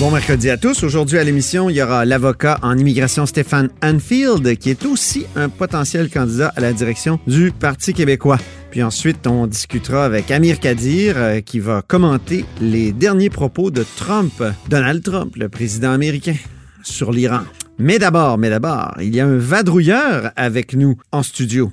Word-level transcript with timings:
Bon 0.00 0.10
mercredi 0.10 0.50
à 0.50 0.56
tous. 0.56 0.82
Aujourd'hui 0.82 1.18
à 1.18 1.24
l'émission, 1.24 1.70
il 1.70 1.76
y 1.76 1.82
aura 1.82 2.04
l'avocat 2.04 2.58
en 2.62 2.76
immigration 2.76 3.26
Stéphane 3.26 3.68
Anfield, 3.80 4.58
qui 4.58 4.70
est 4.70 4.84
aussi 4.86 5.24
un 5.36 5.48
potentiel 5.48 6.10
candidat 6.10 6.52
à 6.56 6.60
la 6.60 6.72
direction 6.72 7.20
du 7.28 7.52
Parti 7.52 7.94
québécois. 7.94 8.38
Puis 8.72 8.82
ensuite, 8.82 9.24
on 9.28 9.46
discutera 9.46 10.04
avec 10.04 10.32
Amir 10.32 10.58
Kadir, 10.58 11.14
euh, 11.16 11.40
qui 11.40 11.60
va 11.60 11.80
commenter 11.86 12.44
les 12.60 12.90
derniers 12.90 13.30
propos 13.30 13.70
de 13.70 13.84
Trump, 13.96 14.42
Donald 14.68 15.00
Trump, 15.00 15.36
le 15.36 15.48
président 15.48 15.92
américain, 15.92 16.34
sur 16.82 17.12
l'Iran. 17.12 17.42
Mais 17.78 18.00
d'abord, 18.00 18.36
mais 18.36 18.50
d'abord, 18.50 18.96
il 19.00 19.14
y 19.14 19.20
a 19.20 19.26
un 19.26 19.38
vadrouilleur 19.38 20.32
avec 20.34 20.74
nous 20.74 20.96
en 21.12 21.22
studio. 21.22 21.70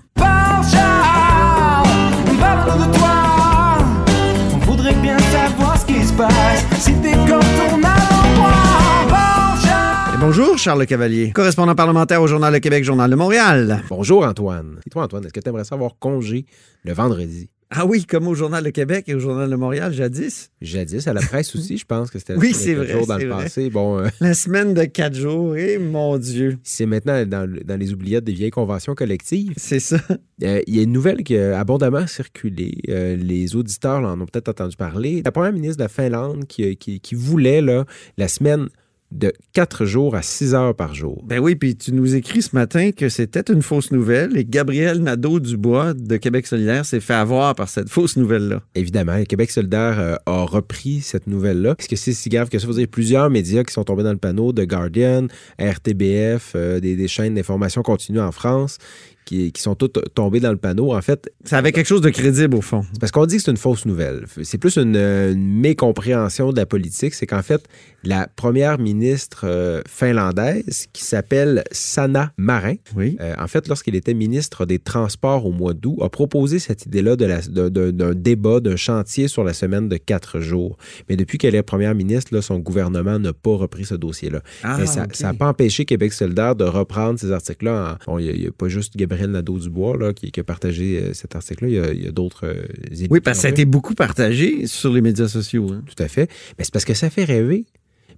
Bonjour, 10.21 10.57
Charles 10.57 10.85
Cavalier, 10.85 11.31
correspondant 11.31 11.75
parlementaire 11.75 12.21
au 12.21 12.27
Journal 12.27 12.53
de 12.53 12.59
Québec, 12.59 12.83
Journal 12.83 13.09
de 13.09 13.15
Montréal. 13.15 13.83
Bonjour 13.89 14.23
Antoine. 14.25 14.79
Et 14.85 14.89
toi 14.89 15.03
Antoine, 15.03 15.25
est-ce 15.25 15.33
que 15.33 15.39
tu 15.39 15.49
aimerais 15.49 15.63
savoir 15.63 15.97
congé 15.99 16.45
le 16.83 16.93
vendredi? 16.93 17.49
Ah 17.73 17.85
oui, 17.85 18.03
comme 18.05 18.27
au 18.27 18.35
Journal 18.35 18.63
de 18.65 18.69
Québec 18.69 19.05
et 19.07 19.15
au 19.15 19.19
Journal 19.19 19.49
de 19.49 19.55
Montréal, 19.55 19.93
jadis. 19.93 20.51
Jadis, 20.61 21.07
à 21.07 21.13
la 21.13 21.21
presse 21.21 21.55
aussi, 21.55 21.77
je 21.77 21.85
pense 21.85 22.11
que 22.11 22.19
c'était 22.19 22.35
Oui, 22.37 22.49
le 22.49 22.53
c'est 22.53 22.73
vrai, 22.73 22.91
jours 22.91 23.07
dans 23.07 23.17
c'est 23.17 23.23
le 23.25 23.31
vrai. 23.33 23.43
passé. 23.43 23.69
Bon, 23.69 23.97
euh, 23.99 24.07
La 24.19 24.33
semaine 24.33 24.73
de 24.73 24.83
quatre 24.83 25.15
jours, 25.15 25.55
et 25.55 25.77
mon 25.77 26.17
Dieu, 26.17 26.57
c'est 26.63 26.85
maintenant 26.85 27.25
dans, 27.25 27.49
le- 27.49 27.61
dans 27.61 27.77
les 27.79 27.93
oubliettes 27.93 28.25
des 28.25 28.33
vieilles 28.33 28.51
conventions 28.51 28.93
collectives. 28.93 29.53
c'est 29.55 29.79
ça. 29.79 29.97
Euh, 30.43 30.61
Il 30.67 30.75
y 30.75 30.79
a 30.79 30.83
une 30.83 30.91
nouvelle 30.91 31.23
qui 31.23 31.37
a 31.37 31.57
abondamment 31.57 32.07
circulé. 32.07 32.73
Euh, 32.89 33.15
les 33.15 33.55
auditeurs 33.55 34.03
en 34.03 34.19
ont 34.19 34.25
peut-être 34.25 34.49
entendu 34.49 34.75
parler. 34.75 35.21
La 35.23 35.31
première 35.31 35.53
ministre 35.53 35.77
de 35.77 35.83
la 35.83 35.89
Finlande 35.89 36.45
qui, 36.47 36.75
qui- 36.75 36.99
qui 36.99 37.15
voulait 37.15 37.61
là, 37.61 37.85
la 38.17 38.27
semaine 38.27 38.67
de 39.11 39.33
quatre 39.53 39.85
jours 39.85 40.15
à 40.15 40.21
six 40.21 40.53
heures 40.55 40.73
par 40.75 40.93
jour. 40.95 41.21
Ben 41.25 41.39
oui, 41.39 41.55
puis 41.55 41.75
tu 41.75 41.91
nous 41.93 42.15
écris 42.15 42.41
ce 42.41 42.55
matin 42.55 42.91
que 42.91 43.09
c'était 43.09 43.51
une 43.51 43.61
fausse 43.61 43.91
nouvelle 43.91 44.37
et 44.37 44.45
Gabriel 44.45 44.99
Nadeau-Dubois 45.03 45.93
de 45.93 46.17
Québec 46.17 46.47
solidaire 46.47 46.85
s'est 46.85 46.99
fait 47.01 47.13
avoir 47.13 47.53
par 47.55 47.67
cette 47.69 47.89
fausse 47.89 48.15
nouvelle-là. 48.15 48.61
Évidemment, 48.75 49.21
Québec 49.25 49.51
solidaire 49.51 49.99
euh, 49.99 50.15
a 50.25 50.43
repris 50.45 51.01
cette 51.01 51.27
nouvelle-là. 51.27 51.75
Est-ce 51.77 51.89
que 51.89 51.95
c'est 51.95 52.13
si 52.13 52.29
grave 52.29 52.49
que 52.49 52.57
ça? 52.57 52.67
Vous 52.67 52.77
avez 52.77 52.87
plusieurs 52.87 53.29
médias 53.29 53.63
qui 53.63 53.73
sont 53.73 53.83
tombés 53.83 54.03
dans 54.03 54.11
le 54.13 54.17
panneau, 54.17 54.53
The 54.53 54.65
Guardian, 54.65 55.27
RTBF, 55.59 56.53
euh, 56.55 56.79
des, 56.79 56.95
des 56.95 57.07
chaînes 57.07 57.35
d'information 57.35 57.81
continue 57.81 58.19
en 58.19 58.31
France, 58.31 58.77
qui, 59.25 59.51
qui 59.51 59.61
sont 59.61 59.75
toutes 59.75 59.99
tombées 60.13 60.39
dans 60.39 60.51
le 60.51 60.57
panneau. 60.57 60.93
En 60.93 61.01
fait, 61.01 61.31
Ça 61.43 61.57
avait 61.57 61.71
quelque 61.71 61.87
chose 61.87 62.01
de 62.01 62.09
crédible 62.09 62.55
au 62.55 62.61
fond. 62.61 62.83
parce 62.99 63.11
qu'on 63.11 63.25
dit 63.25 63.37
que 63.37 63.43
c'est 63.43 63.51
une 63.51 63.57
fausse 63.57 63.85
nouvelle. 63.85 64.25
C'est 64.43 64.57
plus 64.57 64.77
une, 64.77 64.95
une 64.95 65.59
mécompréhension 65.59 66.51
de 66.51 66.57
la 66.57 66.65
politique. 66.65 67.13
C'est 67.13 67.27
qu'en 67.27 67.41
fait, 67.43 67.63
la 68.03 68.27
première 68.27 68.79
ministre 68.79 69.41
euh, 69.45 69.81
finlandaise, 69.87 70.87
qui 70.93 71.03
s'appelle 71.03 71.63
Sanna 71.71 72.31
Marin, 72.37 72.75
Oui. 72.95 73.17
euh, 73.21 73.33
en 73.37 73.47
fait, 73.47 73.67
lorsqu'il 73.67 73.95
était 73.95 74.13
ministre 74.13 74.65
des 74.65 74.79
Transports 74.79 75.45
au 75.45 75.51
mois 75.51 75.73
d'août, 75.73 75.97
a 76.01 76.09
proposé 76.09 76.59
cette 76.59 76.85
idée-là 76.85 77.15
d'un 77.15 78.13
débat, 78.13 78.59
d'un 78.59 78.75
chantier 78.75 79.27
sur 79.27 79.43
la 79.43 79.53
semaine 79.53 79.87
de 79.89 79.97
quatre 79.97 80.39
jours. 80.39 80.77
Mais 81.09 81.15
depuis 81.15 81.37
qu'elle 81.37 81.55
est 81.55 81.61
première 81.63 81.95
ministre, 81.95 82.33
là, 82.35 82.41
son 82.41 82.59
gouvernement 82.59 83.19
n'a 83.19 83.33
pas 83.33 83.55
repris 83.55 83.85
ce 83.85 83.95
dossier-là. 83.95 84.41
Ah, 84.63 84.77
Mais 84.79 84.85
ça 84.85 85.05
n'a 85.21 85.33
pas 85.33 85.47
empêché 85.47 85.85
Québec 85.85 86.13
solidaire 86.13 86.55
de 86.55 86.63
reprendre 86.65 87.19
ces 87.19 87.31
articles-là. 87.31 87.97
en- 88.07 88.11
bon, 88.13 88.19
Il 88.19 88.39
n'y 88.39 88.47
a, 88.47 88.51
pas 88.51 88.67
juste 88.67 88.95
Gabriel 88.97 89.31
Nadeau-Dubois 89.31 89.97
là, 89.97 90.13
qui, 90.13 90.31
qui 90.31 90.39
a 90.39 90.43
partagé 90.43 90.99
euh, 91.01 91.13
cet 91.13 91.35
article-là. 91.35 91.69
Il 91.69 91.75
y 91.75 91.79
a- 91.79 91.93
il 91.93 92.07
a, 92.07 92.11
d'autres 92.11 92.45
euh, 92.47 92.63
Oui, 93.09 93.19
parce 93.21 93.37
que 93.37 93.41
ça 93.43 93.47
a 93.47 93.51
été 93.51 93.65
beaucoup 93.65 93.93
partagé 93.95 94.65
sur 94.67 94.91
les 94.91 95.01
médias 95.01 95.27
sociaux. 95.27 95.67
hein. 95.71 95.83
Tout 95.85 96.01
à 96.03 96.07
fait. 96.07 96.29
Mais 96.57 96.63
c'est 96.63 96.73
parce 96.73 96.85
que 96.85 96.93
ça 96.93 97.09
fait 97.09 97.23
rêver. 97.23 97.65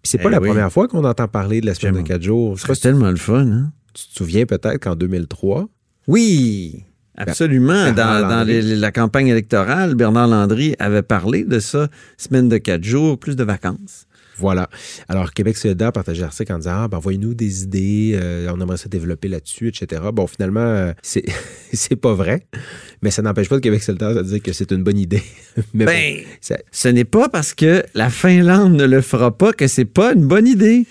Puis 0.03 0.09
c'est 0.12 0.18
pas 0.18 0.28
Eh 0.28 0.31
la 0.34 0.41
oui. 0.41 0.50
première 0.50 0.72
fois 0.72 0.88
qu'on 0.90 1.03
entend 1.06 1.28
parler 1.30 1.62
de 1.62 1.66
la 1.66 1.74
semaine 1.74 1.96
de 1.96 2.02
quatre 2.02 2.22
jours. 2.22 2.59
C'est 2.59 2.80
tellement 2.80 3.09
le 3.09 3.16
fun, 3.16 3.47
hein? 3.47 3.72
tu 3.94 4.08
te 4.09 4.14
souviens 4.18 4.46
peut-être 4.46 4.78
qu'en 4.80 4.96
2003, 4.96 5.69
Oui, 6.08 6.84
absolument. 7.18 7.74
Bernard 7.94 8.22
Dans, 8.24 8.28
dans 8.30 8.36
Landry. 8.40 8.62
les- 8.62 8.75
la 8.75 8.91
campagne 8.91 9.28
électorale, 9.28 9.96
Bernard 9.96 10.28
Landry 10.28 10.75
avait 10.80 11.03
parlé 11.03 11.44
de 11.46 11.59
ça, 11.59 11.88
semaine 12.18 12.50
de 12.50 12.58
quatre 12.58 12.84
jours, 12.84 13.18
plus 13.18 13.36
de 13.36 13.44
vacances. 13.44 14.06
Voilà. 14.38 14.70
Alors, 15.08 15.32
Québec 15.34 15.58
solidaire 15.58 15.92
partageait 15.92 16.22
l'article 16.22 16.54
en 16.54 16.58
disant 16.58 16.72
Ah, 16.84 16.88
ben, 16.88 16.98
envoyez-nous 16.98 17.34
des 17.34 17.64
idées, 17.64 18.12
euh, 18.16 18.52
on 18.54 18.60
aimerait 18.62 18.78
ça 18.78 18.90
développer 18.90 19.28
là-dessus, 19.28 19.68
etc. 19.70 20.02
Bon, 20.14 20.26
finalement, 20.28 20.60
euh, 20.62 20.94
c'est, 21.02 21.24
c'est 21.74 21.96
pas 21.96 22.14
vrai, 22.14 22.48
mais 23.02 23.12
ça 23.12 23.22
n'empêche 23.22 23.50
pas 23.50 23.56
le 23.56 23.62
Québec 23.62 23.84
solidaire 23.84 24.16
de 24.16 24.22
dire 24.24 24.42
que 24.42 24.54
c'est 24.54 24.72
une 24.72 24.84
bonne 24.84 24.98
idée. 24.98 25.24
mais 25.74 25.86
Ben, 25.86 26.16
bon, 26.18 26.22
ça- 26.42 26.58
ce 26.72 26.88
n'est 26.88 27.06
pas 27.06 27.30
parce 27.30 27.54
que 27.54 27.84
la 27.94 28.10
Finlande 28.10 28.74
ne 28.74 28.86
le 28.86 29.02
fera 29.02 29.38
pas 29.38 29.54
que 29.54 29.68
c'est 29.68 29.86
pas 29.86 30.14
une 30.14 30.26
bonne 30.28 30.48
idée. 30.48 30.86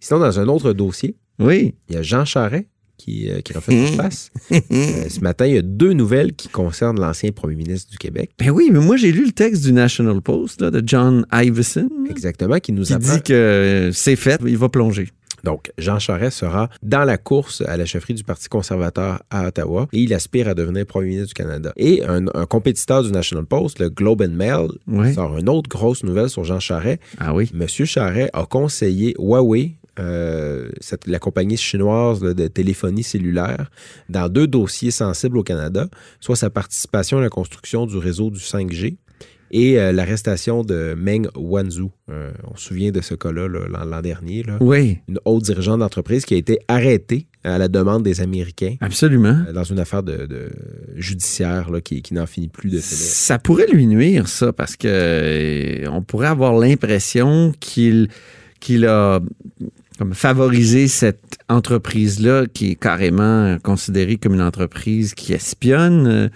Sinon, 0.00 0.20
dans 0.20 0.40
un 0.40 0.48
autre 0.48 0.72
dossier, 0.72 1.16
Oui. 1.38 1.74
il 1.88 1.94
y 1.96 1.98
a 1.98 2.02
Jean 2.02 2.24
Charest 2.24 2.66
qui, 3.02 3.30
euh, 3.30 3.40
qui 3.40 3.52
refait 3.52 3.86
face. 3.96 4.30
Euh, 4.52 4.60
ce 5.08 5.20
matin, 5.20 5.46
il 5.46 5.54
y 5.54 5.58
a 5.58 5.62
deux 5.62 5.92
nouvelles 5.92 6.34
qui 6.34 6.48
concernent 6.48 7.00
l'ancien 7.00 7.32
premier 7.32 7.56
ministre 7.56 7.90
du 7.90 7.98
Québec. 7.98 8.30
Ben 8.38 8.50
oui, 8.50 8.70
mais 8.72 8.78
moi 8.80 8.96
j'ai 8.96 9.10
lu 9.12 9.26
le 9.26 9.32
texte 9.32 9.64
du 9.64 9.72
National 9.72 10.20
Post 10.20 10.60
là, 10.60 10.70
de 10.70 10.82
John 10.86 11.26
Iveson 11.32 11.88
Exactement, 12.08 12.58
qui 12.58 12.72
nous 12.72 12.84
qui 12.84 12.92
apprend. 12.92 13.14
dit 13.14 13.22
que 13.22 13.32
euh, 13.32 13.92
c'est 13.92 14.16
fait, 14.16 14.40
il 14.46 14.56
va 14.58 14.68
plonger. 14.68 15.08
Donc, 15.44 15.72
Jean 15.76 15.98
Charest 15.98 16.36
sera 16.38 16.70
dans 16.84 17.02
la 17.02 17.18
course 17.18 17.62
à 17.66 17.76
la 17.76 17.84
chefferie 17.84 18.14
du 18.14 18.22
Parti 18.22 18.48
conservateur 18.48 19.22
à 19.28 19.48
Ottawa 19.48 19.88
et 19.92 19.98
il 19.98 20.14
aspire 20.14 20.46
à 20.46 20.54
devenir 20.54 20.86
premier 20.86 21.08
ministre 21.08 21.28
du 21.28 21.34
Canada. 21.34 21.72
Et 21.76 22.04
un, 22.04 22.26
un 22.32 22.46
compétiteur 22.46 23.02
du 23.02 23.10
National 23.10 23.44
Post, 23.44 23.80
le 23.80 23.88
Globe 23.90 24.22
and 24.22 24.36
Mail, 24.36 24.68
Oui. 24.86 25.12
sort 25.14 25.36
une 25.36 25.48
autre 25.48 25.68
grosse 25.68 26.04
nouvelle 26.04 26.28
sur 26.30 26.44
Jean 26.44 26.60
Charest. 26.60 27.00
Ah 27.18 27.34
oui. 27.34 27.50
Monsieur 27.54 27.86
Charest 27.86 28.30
a 28.34 28.46
conseillé 28.46 29.16
Huawei, 29.18 29.72
euh, 29.98 30.70
cette- 30.80 31.06
la 31.06 31.18
compagnie 31.18 31.56
chinoise 31.56 32.22
là, 32.22 32.34
de 32.34 32.46
téléphonie 32.48 33.02
cellulaire, 33.02 33.70
dans 34.08 34.28
deux 34.28 34.46
dossiers 34.46 34.90
sensibles 34.90 35.38
au 35.38 35.42
Canada, 35.42 35.88
soit 36.20 36.36
sa 36.36 36.50
participation 36.50 37.18
à 37.18 37.20
la 37.20 37.28
construction 37.30 37.86
du 37.86 37.96
réseau 37.98 38.30
du 38.30 38.38
5G 38.40 38.96
et 39.54 39.78
euh, 39.78 39.92
l'arrestation 39.92 40.62
de 40.64 40.94
Meng 40.96 41.28
Wanzhou. 41.36 41.90
Euh, 42.10 42.32
on 42.50 42.56
se 42.56 42.68
souvient 42.68 42.90
de 42.90 43.02
ce 43.02 43.14
cas-là 43.14 43.48
là, 43.48 43.84
l'an 43.84 44.00
dernier. 44.00 44.42
Là 44.44 44.56
Oui, 44.62 44.98
une 45.08 45.18
haute 45.26 45.42
dirigeante 45.44 45.80
d'entreprise 45.80 46.24
qui 46.24 46.32
a 46.32 46.38
été 46.38 46.58
arrêtée 46.68 47.26
à 47.44 47.58
la 47.58 47.68
demande 47.68 48.02
des 48.02 48.22
Américains 48.22 48.76
absolument. 48.80 49.42
euh, 49.46 49.52
dans 49.52 49.64
une 49.64 49.78
affaire 49.78 50.02
de, 50.02 50.24
de 50.24 50.48
judiciaire 50.96 51.70
là, 51.70 51.82
qui, 51.82 52.00
qui 52.00 52.14
n'en 52.14 52.24
finit 52.24 52.48
plus 52.48 52.70
de 52.70 52.78
finir. 52.78 53.04
Ça 53.04 53.38
pourrait 53.38 53.66
lui 53.66 53.86
nuire, 53.86 54.26
ça, 54.26 54.54
parce 54.54 54.74
que 54.76 55.86
on 55.90 56.00
pourrait 56.02 56.28
avoir 56.28 56.54
l'impression 56.58 57.52
qu'il 57.60 58.08
qu'il 58.60 58.86
a 58.86 59.20
comme 59.98 60.14
favorisé 60.14 60.88
cette 60.88 61.38
entreprise-là 61.48 62.46
qui 62.52 62.72
est 62.72 62.74
carrément 62.74 63.56
considérée 63.62 64.16
comme 64.16 64.34
une 64.34 64.42
entreprise 64.42 65.14
qui 65.14 65.32
espionne, 65.32 66.06
euh, 66.06 66.28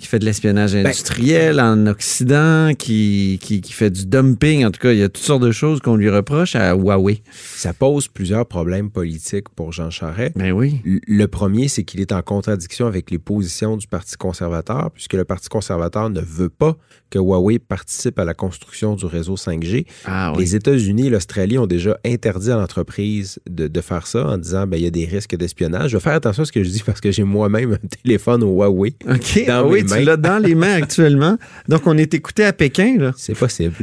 qui 0.00 0.06
fait 0.06 0.18
de 0.18 0.24
l'espionnage 0.24 0.74
industriel 0.74 1.60
en 1.60 1.86
Occident, 1.86 2.72
qui, 2.76 3.38
qui, 3.40 3.60
qui 3.60 3.72
fait 3.72 3.90
du 3.90 4.06
dumping. 4.06 4.64
En 4.64 4.70
tout 4.70 4.80
cas, 4.80 4.92
il 4.92 4.98
y 4.98 5.02
a 5.02 5.08
toutes 5.08 5.22
sortes 5.22 5.42
de 5.42 5.52
choses 5.52 5.80
qu'on 5.80 5.96
lui 5.96 6.08
reproche 6.08 6.56
à 6.56 6.74
Huawei. 6.74 7.22
Ça 7.32 7.72
pose 7.72 8.08
plusieurs 8.08 8.46
problèmes 8.46 8.90
politiques 8.90 9.50
pour 9.50 9.72
Jean 9.72 9.90
Charest. 9.90 10.36
Ben 10.36 10.52
oui. 10.52 10.80
Le 10.84 11.26
premier, 11.26 11.68
c'est 11.68 11.84
qu'il 11.84 12.00
est 12.00 12.12
en 12.12 12.22
contradiction 12.22 12.86
avec 12.86 13.10
les 13.10 13.18
positions 13.18 13.76
du 13.76 13.86
Parti 13.86 14.16
conservateur, 14.16 14.90
puisque 14.92 15.12
le 15.12 15.24
Parti 15.24 15.48
conservateur 15.48 16.08
ne 16.10 16.20
veut 16.20 16.48
pas 16.48 16.76
que 17.10 17.18
Huawei 17.18 17.58
participe 17.58 18.18
à 18.18 18.24
la 18.24 18.34
construction 18.34 18.94
du 18.94 19.04
réseau 19.04 19.34
5G. 19.34 19.84
Ah 20.06 20.32
Les 20.38 20.54
États-Unis 20.54 21.08
et 21.08 21.10
l'Australie 21.10 21.58
ont 21.58 21.66
déjà 21.66 21.98
interdit 22.06 22.50
à 22.52 22.56
l'entreprise 22.56 23.40
de, 23.48 23.66
de 23.68 23.80
faire 23.80 24.06
ça 24.06 24.26
en 24.26 24.38
disant 24.38 24.66
ben, 24.66 24.76
il 24.76 24.84
y 24.84 24.86
a 24.86 24.90
des 24.90 25.04
risques 25.04 25.36
d'espionnage. 25.36 25.90
Je 25.90 25.96
vais 25.96 26.02
faire 26.02 26.14
attention 26.14 26.44
à 26.44 26.46
ce 26.46 26.52
que 26.52 26.62
je 26.62 26.70
dis 26.70 26.82
parce 26.86 27.00
que 27.00 27.10
j'ai 27.10 27.24
moi-même 27.24 27.72
un 27.72 27.88
téléphone 28.02 28.44
au 28.44 28.54
Huawei 28.54 28.94
OK. 29.08 29.44
dans 29.46 29.60
Ah 29.60 29.66
oui, 29.66 29.82
mains. 29.90 30.16
Tu 30.16 30.22
dans 30.22 30.38
les 30.38 30.54
mains 30.54 30.74
actuellement. 30.74 31.38
Donc, 31.68 31.86
on 31.86 31.96
est 31.98 32.14
écouté 32.14 32.44
à 32.44 32.52
Pékin, 32.52 32.96
là. 32.98 33.12
C'est 33.16 33.36
possible. 33.36 33.74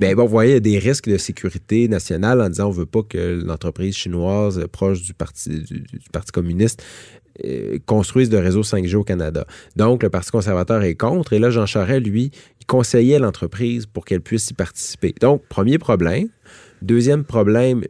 Mais 0.00 0.14
bon, 0.16 0.24
vous 0.24 0.30
voyez, 0.30 0.52
il 0.52 0.54
y 0.54 0.56
a 0.56 0.60
des 0.60 0.78
risques 0.78 1.08
de 1.08 1.18
sécurité 1.18 1.88
nationale 1.88 2.40
en 2.40 2.48
disant 2.48 2.68
on 2.68 2.72
veut 2.72 2.86
pas 2.86 3.02
que 3.02 3.42
l'entreprise 3.44 3.96
chinoise 3.96 4.64
proche 4.72 5.02
du 5.02 5.14
Parti, 5.14 5.50
du 5.60 6.10
Parti 6.12 6.32
communiste 6.32 6.82
euh, 7.44 7.78
construise 7.86 8.28
de 8.28 8.36
réseau 8.36 8.62
5G 8.62 8.96
au 8.96 9.04
Canada. 9.04 9.46
Donc, 9.76 10.02
le 10.02 10.10
Parti 10.10 10.30
conservateur 10.30 10.82
est 10.82 10.94
contre. 10.94 11.32
Et 11.32 11.38
là, 11.38 11.50
Jean 11.50 11.64
Charest, 11.64 12.06
lui, 12.06 12.30
il 12.60 12.66
conseillait 12.66 13.18
l'entreprise 13.18 13.86
pour 13.86 14.04
qu'elle 14.04 14.20
puisse 14.20 14.50
y 14.50 14.54
participer. 14.54 15.14
Donc, 15.20 15.42
premier 15.48 15.78
problème. 15.78 16.28
Deuxième 16.82 17.24
problème, 17.24 17.82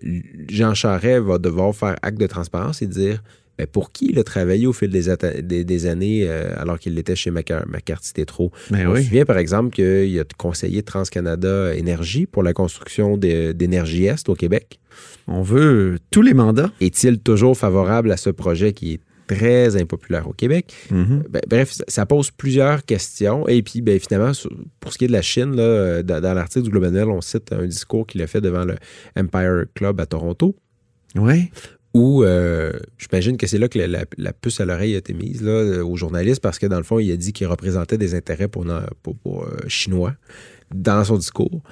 Jean 0.49 0.75
Charest 0.75 1.23
va 1.23 1.39
devoir 1.39 1.75
faire 1.75 1.97
acte 2.03 2.19
de 2.19 2.27
transparence 2.27 2.83
et 2.83 2.87
dire 2.87 3.23
pour 3.67 3.93
qui 3.93 4.07
il 4.11 4.19
a 4.19 4.25
travaillé 4.25 4.67
au 4.67 4.73
fil 4.73 4.91
des, 4.91 5.09
atta- 5.09 5.41
des- 5.41 5.65
des 5.65 5.87
années 5.87 6.25
euh, 6.29 6.53
alors 6.57 6.79
qu'il 6.79 6.99
était 6.99 7.17
chez 7.17 7.31
McCarthy 7.31 8.13
Tétro. 8.13 8.51
Ben 8.71 8.87
On 8.89 8.93
oui. 8.93 9.01
se 9.03 9.09
souvient, 9.09 9.25
par 9.25 9.39
exemple, 9.39 9.71
qu'il 9.75 10.19
a 10.21 10.25
conseillé 10.37 10.83
TransCanada 10.83 11.75
Énergie 11.75 12.27
pour 12.27 12.43
la 12.43 12.53
construction 12.53 13.17
d'Énergie 13.17 14.07
Est 14.07 14.29
au 14.29 14.35
Québec. 14.35 14.81
On 15.27 15.43
veut 15.43 15.99
tous 16.11 16.23
les 16.23 16.35
mandats. 16.35 16.71
Est-il 16.81 17.19
toujours 17.21 17.57
favorable 17.57 18.11
à 18.13 18.17
ce 18.17 18.31
projet 18.31 18.73
qui 18.73 18.95
est 18.95 19.01
très 19.27 19.81
impopulaire 19.81 20.27
au 20.29 20.33
Québec? 20.33 20.75
Mhm. 20.91 21.23
Ben, 21.31 21.41
bref, 21.49 21.77
ça, 21.87 22.05
pose 22.07 22.33
plusieurs 22.33 22.85
questions. 22.85 23.47
Et 23.47 23.63
puis, 23.63 23.81
ben, 23.81 24.01
finalement, 24.01 24.33
pour 24.81 24.93
ce 24.93 24.99
qui 24.99 25.05
est 25.05 25.09
de 25.09 25.13
la 25.13 25.23
Chine, 25.23 25.55
là, 25.55 25.63
euh, 25.63 26.03
dans, 26.03 26.21
dans 26.21 26.35
l'article 26.35 26.65
du 26.65 26.71
Globe 26.71 26.91
Mail, 26.93 27.05
on 27.05 27.21
cite 27.21 27.53
un 27.53 27.65
discours 27.67 28.07
qu'il 28.09 28.21
a 28.23 28.27
fait 28.27 28.41
devant 28.41 28.65
le 28.65 28.75
Empire 29.17 29.67
Club 29.75 30.01
à 30.01 30.07
Toronto, 30.07 30.57
Oui. 31.15 31.51
Où 31.95 32.23
euh, 32.23 32.73
j'imagine 32.99 33.37
que 33.37 33.47
c'est 33.47 33.59
là 33.59 33.69
que 33.69 33.79
la, 33.79 33.87
la- 33.89 34.05
la 34.17 34.33
puce 34.33 34.61
à 34.61 34.65
l'oreille 34.65 34.95
a 34.95 34.99
été 34.99 35.13
mise 35.13 35.43
là, 35.43 35.51
euh, 35.51 35.85
aux 35.85 35.97
journalistes, 35.97 36.41
parce 36.41 36.59
que 36.59 36.67
dans 36.67 36.77
le 36.79 36.85
fond, 36.85 36.99
il 37.01 37.11
a 37.11 37.17
dit 37.17 37.33
qu'il 37.33 37.47
représentait 37.49 37.99
des 37.99 38.15
intérêts 38.15 38.49
pour, 38.49 38.65
pour, 39.03 39.17
pour, 39.17 39.45
euh, 39.45 39.57
chinois 39.69 40.15
dans 40.73 41.03
son 41.05 41.17
discours. 41.17 41.63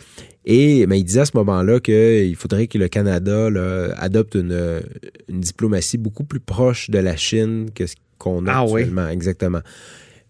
Et 0.44 0.86
mais 0.88 0.98
il 0.98 1.04
disait 1.04 1.20
à 1.20 1.24
ce 1.24 1.36
moment-là 1.36 1.78
qu'il 1.78 2.34
faudrait 2.34 2.66
que 2.66 2.78
le 2.78 2.88
Canada 2.88 3.48
là, 3.48 3.92
adopte 3.96 4.34
une, 4.34 4.80
une 5.28 5.40
diplomatie 5.40 5.98
beaucoup 5.98 6.24
plus 6.24 6.40
proche 6.40 6.90
de 6.90 6.98
la 6.98 7.14
Chine 7.16 7.70
que 7.72 7.86
ce 7.86 7.94
qu'on 8.18 8.46
a 8.48 8.52
Ah 8.52 8.64
oui. 8.64 8.80
actuellement. 8.80 9.08
Exactement. 9.08 9.60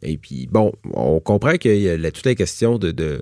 Et 0.02 0.18
puis, 0.18 0.46
bon, 0.50 0.72
on 0.92 1.18
comprend 1.18 1.54
qu'il 1.54 1.78
y 1.80 1.88
a 1.88 1.96
la- 1.96 2.10
toute 2.10 2.26
la 2.26 2.34
question 2.34 2.76
de, 2.78 2.90
de- 2.90 3.20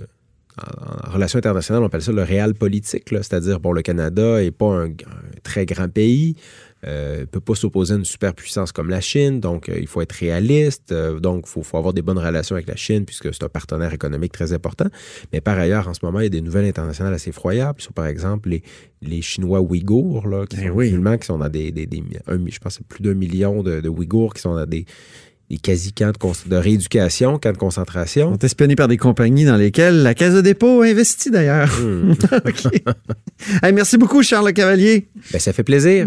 en, 0.63 1.13
relations 1.13 1.39
internationales, 1.39 1.83
on 1.83 1.87
appelle 1.87 2.03
ça 2.03 2.13
le 2.13 2.23
réel 2.23 2.55
politique, 2.55 3.05
c'est-à-dire, 3.11 3.61
bon, 3.61 3.73
le 3.73 3.83
Canada 3.83 4.41
n'est 4.41 4.51
pas 4.51 4.67
un, 4.67 4.87
un 4.91 4.93
très 5.43 5.67
grand 5.67 5.89
pays, 5.89 6.35
euh, 6.87 7.21
ne 7.21 7.25
peut 7.25 7.41
pas 7.41 7.55
s'opposer 7.55 7.95
à 7.95 7.97
une 7.97 8.05
superpuissance 8.05 8.71
comme 8.73 8.89
la 8.91 9.01
Chine, 9.01 9.41
donc 9.41 9.69
euh, 9.69 9.77
il 9.79 9.87
faut 9.87 10.01
être 10.03 10.13
réaliste, 10.13 10.93
euh, 10.93 11.19
donc 11.21 11.45
il 11.47 11.51
faut, 11.51 11.63
faut 11.63 11.79
avoir 11.79 11.93
des 11.95 12.03
bonnes 12.03 12.19
relations 12.19 12.55
avec 12.55 12.69
la 12.69 12.77
Chine, 12.77 13.05
puisque 13.05 13.33
c'est 13.35 13.43
un 13.43 13.49
partenaire 13.49 13.93
économique 13.93 14.33
très 14.33 14.53
important. 14.53 14.87
Mais 15.33 15.41
par 15.41 15.59
ailleurs, 15.59 15.89
en 15.89 15.95
ce 15.95 16.01
moment, 16.05 16.21
il 16.21 16.25
y 16.25 16.27
a 16.27 16.31
des 16.31 16.43
nouvelles 16.43 16.67
internationales 16.67 17.15
assez 17.15 17.31
effroyables, 17.31 17.81
sur 17.81 17.93
par 17.93 18.07
exemple 18.07 18.51
les, 18.51 18.63
les 19.03 19.23
Chinois 19.23 19.61
ouïghours, 19.61 20.29
là, 20.29 20.47
qui 20.47 20.57
Eh 20.61 20.69
sont 20.69 20.75
oui. 20.75 20.87
musulmans, 20.87 21.17
qui 21.19 21.27
sont 21.27 21.39
dans 21.39 21.49
des, 21.49 21.73
des, 21.73 21.87
des- 21.87 22.03
un- 22.27 22.39
je 22.47 22.59
pense 22.59 22.75
que 22.79 22.85
c'est 22.85 22.87
plus 22.87 23.03
d'un 23.03 23.15
million 23.15 23.63
de, 23.63 23.81
de 23.81 23.89
ouïghours 23.89 24.35
qui 24.35 24.43
sont 24.43 24.55
dans 24.55 24.67
des, 24.67 24.85
des 25.51 25.59
quasi-camps 25.59 26.13
de, 26.47 26.57
rééducation, 26.57 27.39
camps 27.39 27.51
de 27.51 27.55
Ils 27.55 27.59
concentration. 27.59 28.33
sont 28.33 28.39
espionnés 28.39 28.77
par 28.77 28.89
des 28.89 28.97
compagnies 28.97 29.45
dans 29.45 29.57
lesquelles 29.57 30.03
la 30.03 30.15
Caisse 30.15 30.35
de 30.35 30.41
dépôt 30.41 30.83
a 30.83 30.87
investi 30.87 31.31
d'ailleurs. 31.31 31.71
Hmm. 31.81 32.13
OK. 32.33 32.67
Hey, 33.63 33.73
merci 33.73 33.97
beaucoup, 33.99 34.23
Charles 34.23 34.53
Cavalier. 34.53 35.09
Ben, 35.33 35.39
ça 35.39 35.53
fait 35.53 35.63
plaisir. 35.65 36.07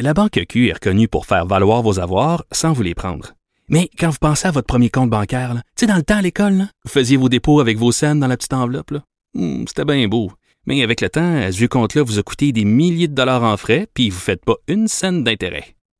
La 0.00 0.14
Banque 0.14 0.38
Q 0.48 0.68
est 0.68 0.74
reconnue 0.74 1.08
pour 1.08 1.26
faire 1.26 1.46
valoir 1.46 1.82
vos 1.82 1.98
avoirs 1.98 2.44
sans 2.52 2.72
vous 2.72 2.82
les 2.82 2.94
prendre. 2.94 3.34
Mais 3.68 3.90
quand 3.98 4.10
vous 4.10 4.18
pensez 4.20 4.46
à 4.46 4.50
votre 4.50 4.66
premier 4.66 4.88
compte 4.90 5.10
bancaire, 5.10 5.54
tu 5.54 5.60
sais, 5.80 5.86
dans 5.86 5.96
le 5.96 6.02
temps 6.02 6.16
à 6.18 6.22
l'école, 6.22 6.52
là, 6.54 6.68
vous 6.84 6.90
faisiez 6.90 7.16
vos 7.16 7.28
dépôts 7.28 7.60
avec 7.60 7.76
vos 7.78 7.92
scènes 7.92 8.20
dans 8.20 8.26
la 8.28 8.36
petite 8.36 8.52
enveloppe. 8.52 8.92
là. 8.92 9.02
Hmm, 9.34 9.64
C'était 9.66 9.84
bien 9.84 10.06
beau. 10.08 10.30
Mais 10.66 10.82
avec 10.82 11.00
le 11.00 11.08
temps, 11.08 11.40
ce 11.50 11.56
vieux 11.56 11.68
compte-là 11.68 12.02
vous 12.02 12.18
a 12.18 12.22
coûté 12.22 12.52
des 12.52 12.64
milliers 12.64 13.08
de 13.08 13.14
dollars 13.14 13.42
en 13.42 13.56
frais, 13.56 13.88
puis 13.94 14.10
vous 14.10 14.16
ne 14.16 14.20
faites 14.20 14.44
pas 14.44 14.56
une 14.68 14.86
scène 14.86 15.24
d'intérêt. 15.24 15.64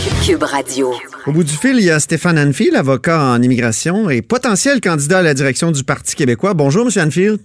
Cube 0.00 0.42
Radio. 0.42 0.92
Au 1.26 1.32
bout 1.32 1.44
du 1.44 1.52
fil, 1.52 1.76
il 1.76 1.84
y 1.84 1.90
a 1.90 1.98
Stéphane 1.98 2.38
Anfield, 2.38 2.74
avocat 2.74 3.20
en 3.20 3.42
immigration 3.42 4.08
et 4.08 4.22
potentiel 4.22 4.80
candidat 4.80 5.18
à 5.18 5.22
la 5.22 5.34
direction 5.34 5.70
du 5.70 5.84
Parti 5.84 6.16
québécois. 6.16 6.54
Bonjour, 6.54 6.86
M. 6.86 7.06
Anfield. 7.06 7.38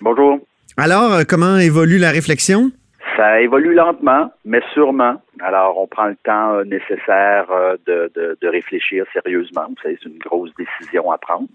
Bonjour. 0.00 0.40
Alors, 0.76 1.12
euh, 1.12 1.22
comment 1.28 1.58
évolue 1.58 1.98
la 1.98 2.10
réflexion? 2.10 2.72
Ça 3.16 3.40
évolue 3.40 3.74
lentement, 3.74 4.32
mais 4.44 4.60
sûrement. 4.72 5.20
Alors, 5.40 5.78
on 5.78 5.86
prend 5.86 6.06
le 6.06 6.16
temps 6.24 6.54
euh, 6.54 6.64
nécessaire 6.64 7.46
euh, 7.50 7.76
de, 7.86 8.10
de, 8.14 8.36
de 8.40 8.48
réfléchir 8.48 9.04
sérieusement. 9.12 9.66
Vous 9.68 9.76
savez, 9.82 9.98
c'est 10.02 10.08
une 10.08 10.18
grosse 10.18 10.50
décision 10.58 11.10
à 11.10 11.18
prendre. 11.18 11.48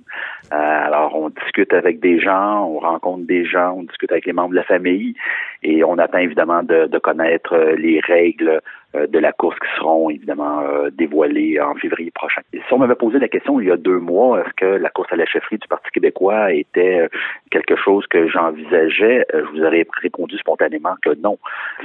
Euh, 0.54 0.56
alors, 0.56 1.16
on 1.16 1.30
discute 1.30 1.74
avec 1.74 2.00
des 2.00 2.20
gens, 2.20 2.66
on 2.66 2.80
rencontre 2.80 3.26
des 3.26 3.46
gens, 3.46 3.76
on 3.78 3.84
discute 3.84 4.12
avec 4.12 4.26
les 4.26 4.34
membres 4.34 4.52
de 4.52 4.56
la 4.56 4.64
famille 4.64 5.16
et 5.64 5.84
on 5.84 5.98
attend 5.98 6.20
évidemment 6.20 6.64
de, 6.64 6.88
de 6.88 7.00
connaître 7.00 7.56
les 7.78 8.00
règles 8.00 8.62
de 9.08 9.20
la 9.20 9.32
course 9.32 9.58
qui 9.60 9.68
seront 9.78 10.10
évidemment 10.10 10.62
euh, 10.62 10.90
dévoilées 10.92 11.60
en 11.60 11.76
février 11.76 12.12
prochain. 12.12 12.42
Si 12.54 12.74
on 12.74 12.80
m'avait 12.80 12.96
posé 12.96 13.20
la 13.20 13.28
question 13.28 13.60
il 13.60 13.68
y 13.68 13.72
a 13.72 13.78
deux 13.78 14.00
mois, 14.00 14.42
est-ce 14.42 14.54
que 14.56 14.66
la 14.66 14.90
course 14.90 15.12
à 15.12 15.16
la 15.16 15.26
chefferie 15.26 15.58
du 15.58 15.68
Parti 15.68 15.90
québécois 15.92 16.52
était 16.54 17.02
euh, 17.02 17.08
quelque 17.52 17.76
chose 17.76 18.06
que 18.08 18.28
j'envisageais, 18.28 19.26
euh, 19.34 19.44
je 19.46 19.52
vous 19.52 19.66
aurais 19.66 19.86
répondu 20.02 20.38
spontanément 20.38 20.96
que 21.04 21.16
non. 21.22 21.38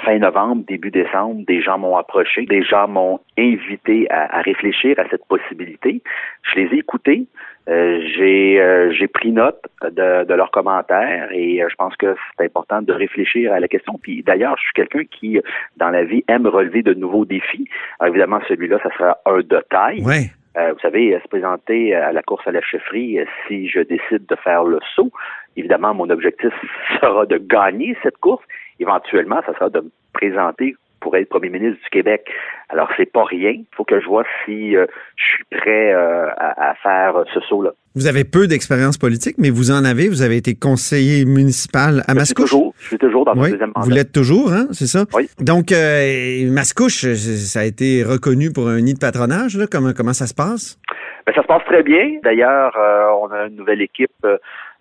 Fin 0.04 0.18
novembre, 0.18 0.64
début 0.66 0.90
décembre, 0.90 1.44
des 1.46 1.60
gens 1.60 1.78
m'ont 1.78 1.96
approché, 1.96 2.46
des 2.46 2.62
gens 2.62 2.88
m'ont 2.88 3.20
invité 3.38 4.10
à, 4.10 4.38
à 4.38 4.42
réfléchir 4.42 4.98
à 4.98 5.08
cette 5.10 5.26
possibilité. 5.26 6.02
Je 6.42 6.60
les 6.60 6.74
ai 6.74 6.78
écoutés. 6.78 7.26
Euh, 7.70 8.00
j'ai 8.16 8.60
euh, 8.60 8.92
j'ai 8.92 9.06
pris 9.06 9.30
note 9.30 9.62
de, 9.82 10.24
de 10.24 10.34
leurs 10.34 10.50
commentaires 10.50 11.30
et 11.30 11.62
euh, 11.62 11.68
je 11.70 11.76
pense 11.76 11.94
que 11.96 12.16
c'est 12.36 12.44
important 12.44 12.82
de 12.82 12.92
réfléchir 12.92 13.52
à 13.52 13.60
la 13.60 13.68
question. 13.68 13.94
Puis 14.02 14.24
d'ailleurs, 14.24 14.56
je 14.56 14.62
suis 14.62 14.72
quelqu'un 14.74 15.04
qui, 15.04 15.40
dans 15.76 15.90
la 15.90 16.02
vie, 16.02 16.24
aime 16.26 16.48
relever 16.48 16.82
de 16.82 16.94
nouveaux 16.94 17.24
défis. 17.24 17.68
Alors, 18.00 18.12
évidemment, 18.12 18.40
celui-là, 18.48 18.78
ça 18.82 18.90
sera 18.98 19.18
un 19.24 19.38
de 19.38 19.64
taille. 19.70 20.02
Oui. 20.04 20.30
Euh, 20.56 20.72
vous 20.72 20.80
savez, 20.80 21.16
se 21.22 21.28
présenter 21.28 21.94
à 21.94 22.10
la 22.10 22.22
course 22.22 22.44
à 22.48 22.50
la 22.50 22.60
chefferie, 22.60 23.20
si 23.46 23.68
je 23.68 23.80
décide 23.80 24.26
de 24.26 24.34
faire 24.42 24.64
le 24.64 24.80
saut, 24.96 25.12
évidemment, 25.56 25.94
mon 25.94 26.10
objectif 26.10 26.52
sera 27.00 27.24
de 27.26 27.36
gagner 27.36 27.96
cette 28.02 28.18
course. 28.18 28.44
Éventuellement, 28.80 29.40
ça 29.46 29.54
sera 29.54 29.70
de 29.70 29.78
me 29.78 29.90
présenter 30.12 30.74
pour 31.00 31.16
être 31.16 31.28
premier 31.28 31.48
ministre 31.48 31.78
du 31.82 31.90
Québec. 31.90 32.26
Alors, 32.68 32.88
c'est 32.96 33.10
pas 33.10 33.24
rien. 33.24 33.50
Il 33.50 33.66
faut 33.76 33.84
que 33.84 34.00
je 34.00 34.06
vois 34.06 34.24
si 34.44 34.76
euh, 34.76 34.86
je 35.16 35.24
suis 35.24 35.44
prêt 35.50 35.92
euh, 35.92 36.26
à, 36.36 36.70
à 36.70 36.74
faire 36.76 37.16
euh, 37.16 37.24
ce 37.34 37.40
saut-là. 37.40 37.70
Vous 37.96 38.06
avez 38.06 38.22
peu 38.24 38.46
d'expérience 38.46 38.98
politique, 38.98 39.34
mais 39.38 39.50
vous 39.50 39.70
en 39.72 39.84
avez. 39.84 40.08
Vous 40.08 40.22
avez 40.22 40.36
été 40.36 40.54
conseiller 40.54 41.24
municipal 41.24 42.00
à 42.00 42.00
Je 42.00 42.02
suis 42.10 42.14
Mascouche. 42.18 42.50
toujours, 42.50 42.74
je 42.78 42.86
suis 42.86 42.98
toujours 42.98 43.24
dans 43.24 43.34
mon 43.34 43.42
Oui, 43.42 43.50
deuxième 43.50 43.72
mandat. 43.74 43.84
vous 43.84 43.90
l'êtes 43.90 44.12
toujours, 44.12 44.52
hein, 44.52 44.66
c'est 44.70 44.86
ça? 44.86 45.04
Oui. 45.14 45.28
Donc, 45.40 45.72
euh, 45.72 46.50
Mascouche, 46.52 47.04
euh, 47.04 47.14
ça 47.16 47.60
a 47.60 47.64
été 47.64 48.04
reconnu 48.04 48.52
pour 48.52 48.68
un 48.68 48.80
nid 48.80 48.94
de 48.94 48.98
patronage. 49.00 49.56
Là. 49.56 49.66
Comment, 49.70 49.92
comment 49.92 50.12
ça 50.12 50.26
se 50.28 50.34
passe? 50.34 50.78
Ben, 51.26 51.32
ça 51.34 51.42
se 51.42 51.46
passe 51.48 51.64
très 51.66 51.82
bien. 51.82 52.18
D'ailleurs, 52.22 52.76
euh, 52.78 53.06
on 53.20 53.26
a 53.32 53.46
une 53.48 53.56
nouvelle 53.56 53.82
équipe 53.82 54.24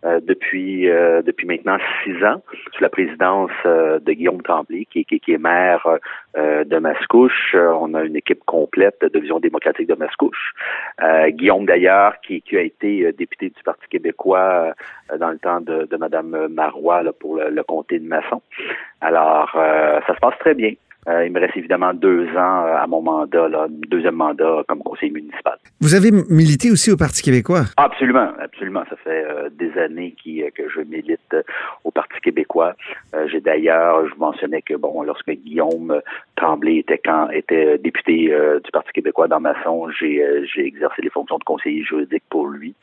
euh, 0.05 0.19
depuis 0.21 0.89
euh, 0.89 1.21
depuis 1.21 1.45
maintenant 1.45 1.77
six 2.03 2.23
ans, 2.23 2.41
sous 2.73 2.81
la 2.81 2.89
présidence 2.89 3.51
euh, 3.65 3.99
de 3.99 4.13
Guillaume 4.13 4.41
Tremblay, 4.41 4.85
qui, 4.85 5.05
qui, 5.05 5.19
qui 5.19 5.33
est 5.33 5.37
maire 5.37 5.85
euh, 6.37 6.63
de 6.63 6.77
Mascouche. 6.77 7.53
Euh, 7.55 7.73
on 7.79 7.93
a 7.93 8.03
une 8.03 8.15
équipe 8.15 8.43
complète 8.45 9.01
de 9.01 9.19
Vision 9.19 9.39
démocratique 9.39 9.87
de 9.87 9.95
Mascouche. 9.95 10.53
Guillaume, 11.29 11.65
d'ailleurs, 11.65 12.19
qui, 12.21 12.41
qui 12.41 12.57
a 12.57 12.61
été 12.61 13.11
député 13.13 13.49
du 13.49 13.63
Parti 13.63 13.87
québécois 13.89 14.73
dans 15.19 15.29
le 15.29 15.39
temps 15.39 15.61
de, 15.61 15.85
de 15.85 15.97
Mme 15.97 16.47
Marois 16.49 17.03
là, 17.03 17.11
pour 17.13 17.35
le, 17.37 17.49
le 17.49 17.63
comté 17.63 17.99
de 17.99 18.07
Masson. 18.07 18.41
Alors, 19.01 19.51
ça 19.53 20.13
se 20.13 20.19
passe 20.19 20.37
très 20.39 20.53
bien. 20.53 20.73
Euh, 21.09 21.25
il 21.25 21.31
me 21.31 21.39
reste 21.39 21.57
évidemment 21.57 21.93
deux 21.93 22.27
ans 22.35 22.65
euh, 22.65 22.83
à 22.83 22.85
mon 22.87 23.01
mandat, 23.01 23.47
là, 23.47 23.67
deuxième 23.69 24.15
mandat 24.15 24.63
comme 24.67 24.79
conseiller 24.79 25.11
municipal. 25.11 25.57
Vous 25.81 25.95
avez 25.95 26.11
milité 26.11 26.69
aussi 26.71 26.91
au 26.91 26.97
Parti 26.97 27.23
québécois? 27.23 27.63
Absolument, 27.77 28.29
absolument. 28.39 28.83
Ça 28.89 28.95
fait 28.97 29.25
euh, 29.25 29.49
des 29.57 29.71
années 29.79 30.13
qui, 30.21 30.43
que 30.55 30.69
je 30.69 30.81
milite 30.81 31.35
au 31.83 31.91
Parti 31.91 32.19
québécois. 32.21 32.75
Euh, 33.15 33.27
J'ai 33.31 33.41
d'ailleurs, 33.41 34.07
je 34.07 34.13
vous 34.13 34.19
mentionnais 34.19 34.61
que 34.61 34.75
bon, 34.75 35.01
lorsque 35.03 35.31
Guillaume 35.31 36.01
Tremblay 36.35 36.77
était 36.77 37.01
quand 37.03 37.29
était 37.31 37.77
député 37.77 38.31
euh, 38.31 38.59
du 38.59 38.69
Parti 38.71 38.91
québécois 38.91 39.27
dans 39.27 39.39
Masson, 39.39 39.89
j'ai 39.89 40.21
exercé 40.57 41.01
les 41.01 41.09
fonctions 41.09 41.37
de 41.37 41.43
conseiller 41.43 41.83
juridique 41.83 42.23
pour 42.29 42.48
lui, 42.59 42.75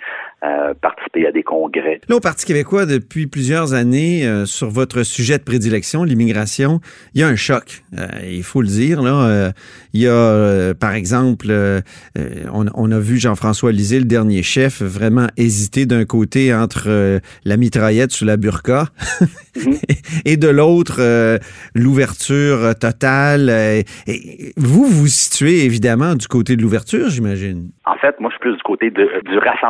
euh, 0.45 0.75
participé 0.75 1.27
à 1.27 1.33
des 1.33 1.43
congrès. 1.43 2.01
Là, 2.09 2.17
au 2.17 2.21
Parti 2.21 2.47
québécois, 2.47 2.87
depuis 2.87 3.27
plusieurs 3.27 3.75
années, 3.75 4.27
euh, 4.27 4.47
sur 4.47 4.69
votre 4.71 5.03
sujet 5.03 5.39
de 5.39 5.43
prédilection, 5.45 6.03
l'immigration, 6.05 6.81
il 7.15 7.21
y 7.21 7.25
a 7.25 7.29
un 7.29 7.37
choc. 7.37 7.83
Euh, 7.99 8.07
il 8.25 8.43
faut 8.43 8.63
le 8.63 8.69
dire. 8.69 9.03
Là, 9.03 9.53
il 9.93 10.01
y 10.01 10.09
a, 10.09 10.75
par 10.75 10.95
exemple, 10.95 11.47
on, 12.53 12.67
on 12.75 12.91
a 12.93 12.99
vu 12.99 13.19
Jean-François 13.19 13.73
Lisée, 13.73 13.99
le 13.99 14.05
dernier 14.07 14.43
chef, 14.43 14.83
vraiment 14.83 15.27
hésiter 15.37 15.87
d'un 15.87 16.05
côté 16.05 16.55
entre 16.55 17.21
la 17.45 17.57
mitraillette 17.57 18.13
sous 18.13 18.25
la 18.25 18.37
burqa 18.37 18.87
et 20.25 20.37
de 20.37 20.49
l'autre 20.49 21.01
l'ouverture 21.75 22.75
totale. 22.79 23.51
Vous 24.57 24.85
vous 24.87 25.07
situez 25.07 25.65
évidemment 25.65 26.15
du 26.15 26.27
côté 26.29 26.57
de 26.57 26.63
l'ouverture, 26.63 27.09
j'imagine. 27.11 27.71
En 27.85 27.97
fait, 27.97 28.19
moi, 28.21 28.31
je 28.31 28.35
suis 28.35 28.41
plus 28.41 28.57
du 28.57 28.63
côté 28.63 28.91
de- 28.91 29.21
du 29.31 29.39
rassemblement. 29.39 29.66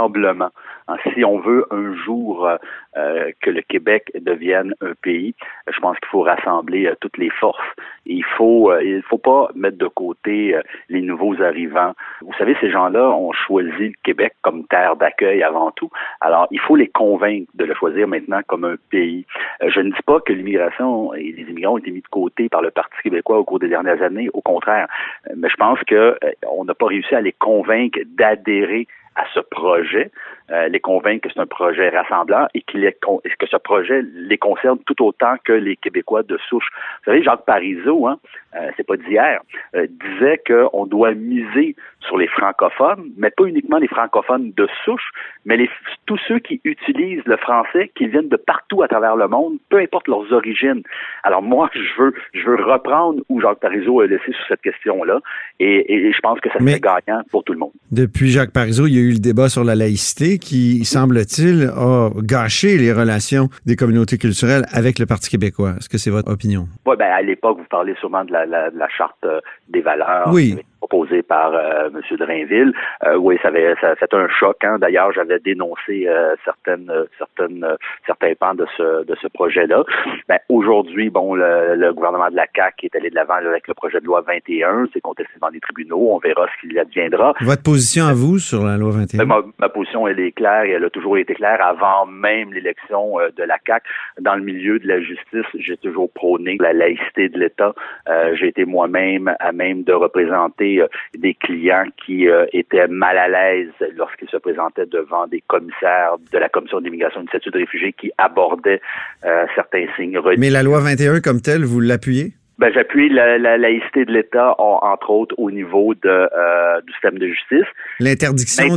Hein, 0.88 0.96
si 1.14 1.24
on 1.24 1.38
veut 1.40 1.66
un 1.72 1.94
jour 1.96 2.46
euh, 2.46 2.56
euh, 2.96 3.32
que 3.40 3.50
le 3.50 3.62
Québec 3.62 4.12
devienne 4.14 4.72
un 4.80 4.92
pays, 5.02 5.34
je 5.68 5.80
pense 5.80 5.98
qu'il 5.98 6.08
faut 6.08 6.22
rassembler 6.22 6.86
euh, 6.86 6.94
toutes 7.00 7.18
les 7.18 7.30
forces. 7.30 7.66
Il 8.04 8.24
faut, 8.24 8.72
il 8.78 9.02
faut 9.02 9.18
pas 9.18 9.48
mettre 9.56 9.78
de 9.78 9.88
côté 9.88 10.56
les 10.88 11.00
nouveaux 11.00 11.42
arrivants. 11.42 11.92
Vous 12.20 12.32
savez, 12.34 12.56
ces 12.60 12.70
gens-là 12.70 13.10
ont 13.10 13.32
choisi 13.32 13.88
le 13.88 13.94
Québec 14.04 14.34
comme 14.42 14.64
terre 14.68 14.94
d'accueil 14.94 15.42
avant 15.42 15.72
tout. 15.72 15.90
Alors, 16.20 16.46
il 16.52 16.60
faut 16.60 16.76
les 16.76 16.86
convaincre 16.86 17.50
de 17.54 17.64
le 17.64 17.74
choisir 17.74 18.06
maintenant 18.06 18.42
comme 18.46 18.64
un 18.64 18.76
pays. 18.90 19.26
Je 19.60 19.80
ne 19.80 19.90
dis 19.90 20.02
pas 20.06 20.20
que 20.20 20.32
l'immigration 20.32 21.14
et 21.14 21.32
les 21.32 21.50
immigrants 21.50 21.74
ont 21.74 21.78
été 21.78 21.90
mis 21.90 22.00
de 22.00 22.06
côté 22.06 22.48
par 22.48 22.62
le 22.62 22.70
Parti 22.70 22.94
québécois 23.02 23.38
au 23.38 23.44
cours 23.44 23.58
des 23.58 23.68
dernières 23.68 24.00
années. 24.02 24.30
Au 24.32 24.40
contraire, 24.40 24.86
mais 25.34 25.48
je 25.48 25.56
pense 25.56 25.80
que 25.80 26.16
on 26.48 26.64
n'a 26.64 26.74
pas 26.74 26.86
réussi 26.86 27.12
à 27.16 27.20
les 27.20 27.32
convaincre 27.32 27.98
d'adhérer 28.06 28.86
à 29.16 29.24
ce 29.32 29.40
projet, 29.40 30.10
euh, 30.50 30.68
les 30.68 30.80
convaincre 30.80 31.26
que 31.26 31.34
c'est 31.34 31.40
un 31.40 31.46
projet 31.46 31.88
rassemblant 31.88 32.46
et 32.54 32.60
qu'il 32.62 32.84
est 32.84 32.98
que 33.00 33.46
ce 33.46 33.56
projet 33.56 34.02
les 34.14 34.38
concerne 34.38 34.78
tout 34.86 35.02
autant 35.02 35.36
que 35.44 35.52
les 35.52 35.76
Québécois 35.76 36.22
de 36.22 36.38
souche. 36.48 36.68
Vous 36.72 37.10
savez, 37.10 37.22
Jacques 37.22 37.46
Parizeau, 37.46 38.06
hein, 38.06 38.18
euh, 38.56 38.70
c'est 38.76 38.86
pas 38.86 38.96
d'hier, 38.96 39.40
euh, 39.74 39.86
disait 39.86 40.40
qu'on 40.46 40.86
doit 40.86 41.14
miser 41.14 41.76
sur 42.00 42.16
les 42.16 42.28
francophones, 42.28 43.10
mais 43.16 43.30
pas 43.30 43.44
uniquement 43.44 43.78
les 43.78 43.88
francophones 43.88 44.52
de 44.56 44.68
souche, 44.84 45.10
mais 45.44 45.56
les, 45.56 45.68
tous 46.06 46.20
ceux 46.28 46.38
qui 46.38 46.60
utilisent 46.64 47.24
le 47.26 47.36
français, 47.36 47.90
qui 47.96 48.06
viennent 48.06 48.28
de 48.28 48.36
partout 48.36 48.82
à 48.82 48.88
travers 48.88 49.16
le 49.16 49.26
monde, 49.28 49.54
peu 49.68 49.78
importe 49.78 50.06
leurs 50.08 50.32
origines. 50.32 50.82
Alors 51.24 51.42
moi, 51.42 51.68
je 51.74 52.02
veux, 52.02 52.14
je 52.32 52.44
veux 52.46 52.56
reprendre 52.56 53.22
où 53.28 53.40
Jacques 53.40 53.60
Parizeau 53.60 54.00
a 54.00 54.06
laissé 54.06 54.32
sur 54.32 54.46
cette 54.48 54.62
question-là, 54.62 55.20
et, 55.58 55.92
et 55.92 56.12
je 56.12 56.20
pense 56.20 56.38
que 56.40 56.48
ça 56.50 56.58
serait 56.58 56.80
gagnant 56.80 57.22
pour 57.30 57.42
tout 57.44 57.52
le 57.52 57.58
monde. 57.58 57.72
Depuis 57.90 58.28
Jacques 58.28 58.52
Parizeau, 58.52 58.86
il 58.86 58.94
y 58.94 58.98
a 58.98 59.02
eu 59.02 59.12
le 59.12 59.18
débat 59.18 59.48
sur 59.48 59.64
la 59.64 59.74
laïcité 59.74 60.38
qui, 60.38 60.84
semble-t-il, 60.84 61.70
a 61.76 62.10
gâché 62.22 62.78
les 62.78 62.92
relations 62.92 63.48
des 63.66 63.76
communautés 63.76 64.18
culturelles 64.18 64.64
avec 64.72 64.98
le 64.98 65.06
Parti 65.06 65.28
québécois. 65.30 65.74
Est-ce 65.78 65.88
que 65.88 65.98
c'est 65.98 66.10
votre 66.10 66.30
opinion? 66.30 66.68
Ouais, 66.86 66.96
ben 66.96 67.10
à 67.10 67.22
l'époque, 67.22 67.58
vous 67.58 67.66
parlez 67.68 67.94
sûrement 68.00 68.24
de 68.24 68.32
la, 68.32 68.45
la, 68.46 68.70
la 68.70 68.88
charte 68.88 69.24
euh, 69.24 69.40
des 69.68 69.80
valeurs 69.80 70.28
Oui. 70.28 70.56
Proposée 70.86 71.22
par 71.22 71.52
euh, 71.54 71.88
M. 71.88 72.16
Drainville. 72.18 72.72
Euh, 73.04 73.16
oui, 73.16 73.38
ça 73.42 73.48
avait 73.48 73.74
ça, 73.80 73.94
c'était 73.98 74.16
un 74.16 74.28
choc. 74.28 74.56
Hein. 74.62 74.78
D'ailleurs, 74.78 75.12
j'avais 75.12 75.38
dénoncé 75.38 76.06
euh, 76.06 76.34
certaines 76.44 76.92
certaines 77.18 77.66
certains 78.06 78.32
pans 78.38 78.54
de 78.54 78.66
ce 78.76 79.04
de 79.04 79.14
ce 79.20 79.28
projet-là. 79.28 79.84
Ben, 80.28 80.38
aujourd'hui, 80.48 81.10
bon, 81.10 81.34
le, 81.34 81.74
le 81.76 81.92
gouvernement 81.92 82.30
de 82.30 82.36
la 82.36 82.46
CAQ 82.54 82.86
est 82.86 82.96
allé 82.96 83.10
de 83.10 83.14
l'avant 83.14 83.34
avec 83.34 83.66
le 83.68 83.74
projet 83.74 84.00
de 84.00 84.06
loi 84.06 84.22
21. 84.26 84.86
C'est 84.92 85.00
contesté 85.00 85.34
dans 85.40 85.48
les 85.48 85.60
tribunaux. 85.60 86.08
On 86.12 86.18
verra 86.18 86.46
ce 86.46 86.66
qu'il 86.66 86.78
adviendra. 86.78 87.34
Votre 87.40 87.62
position 87.62 88.06
à 88.06 88.14
vous 88.14 88.38
sur 88.38 88.64
la 88.64 88.76
loi 88.76 88.90
21? 88.92 89.18
Ben, 89.18 89.26
ma, 89.26 89.42
ma 89.58 89.68
position, 89.68 90.06
elle 90.06 90.20
est 90.20 90.32
claire 90.32 90.64
et 90.64 90.70
elle 90.70 90.84
a 90.84 90.90
toujours 90.90 91.18
été 91.18 91.34
claire 91.34 91.64
avant 91.64 92.06
même 92.06 92.52
l'élection 92.52 93.18
euh, 93.20 93.30
de 93.36 93.42
la 93.42 93.58
CAQ. 93.66 93.86
Dans 94.20 94.34
le 94.34 94.42
milieu 94.42 94.78
de 94.78 94.88
la 94.88 95.00
justice, 95.00 95.46
j'ai 95.54 95.76
toujours 95.76 96.10
prôné 96.12 96.56
la 96.60 96.72
laïcité 96.72 97.28
de 97.28 97.38
l'État. 97.38 97.74
Euh, 98.08 98.34
j'ai 98.38 98.48
été 98.48 98.64
moi-même 98.64 99.34
à 99.40 99.52
même 99.52 99.82
de 99.82 99.92
représenter 99.92 100.75
euh, 100.80 100.86
des 101.16 101.34
clients 101.34 101.86
qui 102.04 102.28
euh, 102.28 102.46
étaient 102.52 102.88
mal 102.88 103.18
à 103.18 103.28
l'aise 103.28 103.72
lorsqu'ils 103.96 104.28
se 104.28 104.36
présentaient 104.36 104.86
devant 104.86 105.26
des 105.26 105.42
commissaires 105.46 106.16
de 106.32 106.38
la 106.38 106.48
Commission 106.48 106.80
d'immigration 106.80 107.20
et 107.20 107.24
de 107.24 107.28
statut 107.28 107.50
de 107.50 107.58
réfugiés 107.58 107.92
qui 107.92 108.10
abordaient 108.18 108.80
euh, 109.24 109.46
certains 109.54 109.86
signes 109.96 110.18
religieux. 110.18 110.40
Mais 110.40 110.50
la 110.50 110.62
loi 110.62 110.80
21 110.80 111.20
comme 111.20 111.40
telle, 111.40 111.64
vous 111.64 111.80
l'appuyez? 111.80 112.34
Ben, 112.58 112.72
j'appuie 112.72 113.10
la, 113.10 113.36
la 113.38 113.58
laïcité 113.58 114.06
de 114.06 114.12
l'État, 114.12 114.54
en- 114.58 114.80
entre 114.82 115.10
autres 115.10 115.34
au 115.38 115.50
niveau 115.50 115.92
de, 115.94 116.08
euh, 116.08 116.80
du 116.86 116.92
système 116.94 117.18
de 117.18 117.26
justice. 117.26 117.66
L'interdiction 118.00 118.76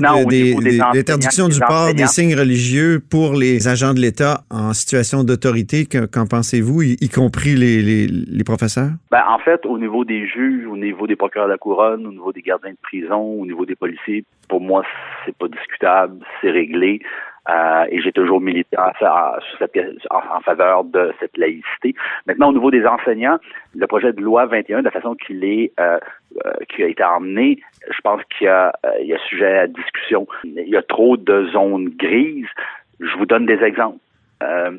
l'interdiction 0.94 1.48
du 1.48 1.60
port 1.60 1.94
des 1.94 2.06
signes 2.08 2.36
religieux 2.36 3.00
pour 3.10 3.36
les 3.36 3.68
agents 3.68 3.94
de 3.94 4.00
l'État 4.02 4.42
en 4.52 4.74
situation 4.74 5.24
d'autorité, 5.24 5.86
que- 5.86 6.06
qu'en 6.06 6.26
pensez-vous, 6.26 6.82
y, 6.82 6.98
y 7.00 7.10
compris 7.10 7.56
les, 7.56 7.82
les, 7.82 8.08
les 8.08 8.44
professeurs? 8.44 8.90
Ben, 9.12 9.24
en 9.30 9.40
fait, 9.40 9.66
au 9.66 9.78
niveau 9.78 10.04
des 10.04 10.28
juges, 10.28 10.66
au 10.68 10.76
niveau 10.78 11.08
des 11.08 11.16
procureurs 11.16 11.48
de 11.48 11.54
la 11.54 11.58
couronne, 11.58 12.06
au 12.06 12.12
niveau 12.12 12.34
des 12.34 12.42
gardiens 12.42 12.72
de 12.72 12.78
prison, 12.82 13.22
au 13.22 13.46
niveau 13.46 13.66
des 13.66 13.76
policiers, 13.76 14.26
pour 14.50 14.62
moi, 14.62 14.84
c'est 15.26 15.38
pas 15.38 15.48
discutable, 15.48 16.18
c'est 16.42 16.52
réglé. 16.52 17.00
Euh, 17.50 17.86
et 17.90 18.02
j'ai 18.02 18.12
toujours 18.12 18.42
milité 18.42 18.78
en, 18.78 18.92
faveur 20.42 20.84
de 20.84 21.14
cette 21.20 21.36
laïcité. 21.38 21.96
Maintenant, 22.28 22.50
au 22.50 22.54
niveau 22.54 22.70
des 22.70 22.86
enseignants, 22.86 23.40
le 23.76 23.88
projet 23.88 24.14
de 24.14 24.22
loi 24.22 24.46
21, 24.46 24.80
de 24.80 24.86
la 24.86 24.92
façon 24.92 25.16
qu'il 25.16 25.44
est, 25.44 25.72
euh, 25.80 26.00
euh, 26.46 26.54
qui 26.70 26.84
a 26.84 26.88
été 26.88 27.04
emmené, 27.04 27.60
je 27.90 28.00
pense 28.02 28.22
qu'il 28.26 28.46
y 28.46 28.50
a, 28.50 28.74
euh, 28.86 29.02
y 29.02 29.14
a 29.14 29.18
sujet 29.20 29.58
à 29.58 29.68
discussion. 29.68 30.28
Il 30.44 30.70
y 30.70 30.78
a 30.78 30.84
trop 30.84 31.18
de 31.18 31.48
zones 31.48 31.90
grises. 31.90 32.48
Je 33.00 33.18
vous 33.18 33.26
donne 33.26 33.46
des 33.46 33.64
exemples. 33.64 34.00
Euh, 34.44 34.72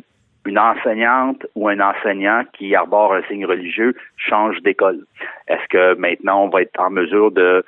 une 0.47 0.59
enseignante 0.59 1.47
ou 1.55 1.69
un 1.69 1.81
enseignant 1.81 2.45
qui 2.53 2.75
arbore 2.75 3.15
un 3.15 3.23
signe 3.25 3.45
religieux 3.45 3.95
change 4.17 4.61
d'école. 4.63 5.01
Est-ce 5.49 5.67
que 5.69 5.95
maintenant 5.95 6.45
on 6.45 6.49
va 6.49 6.63
être 6.63 6.81
en 6.81 6.91
mesure 6.91 7.31
de- 7.31 7.65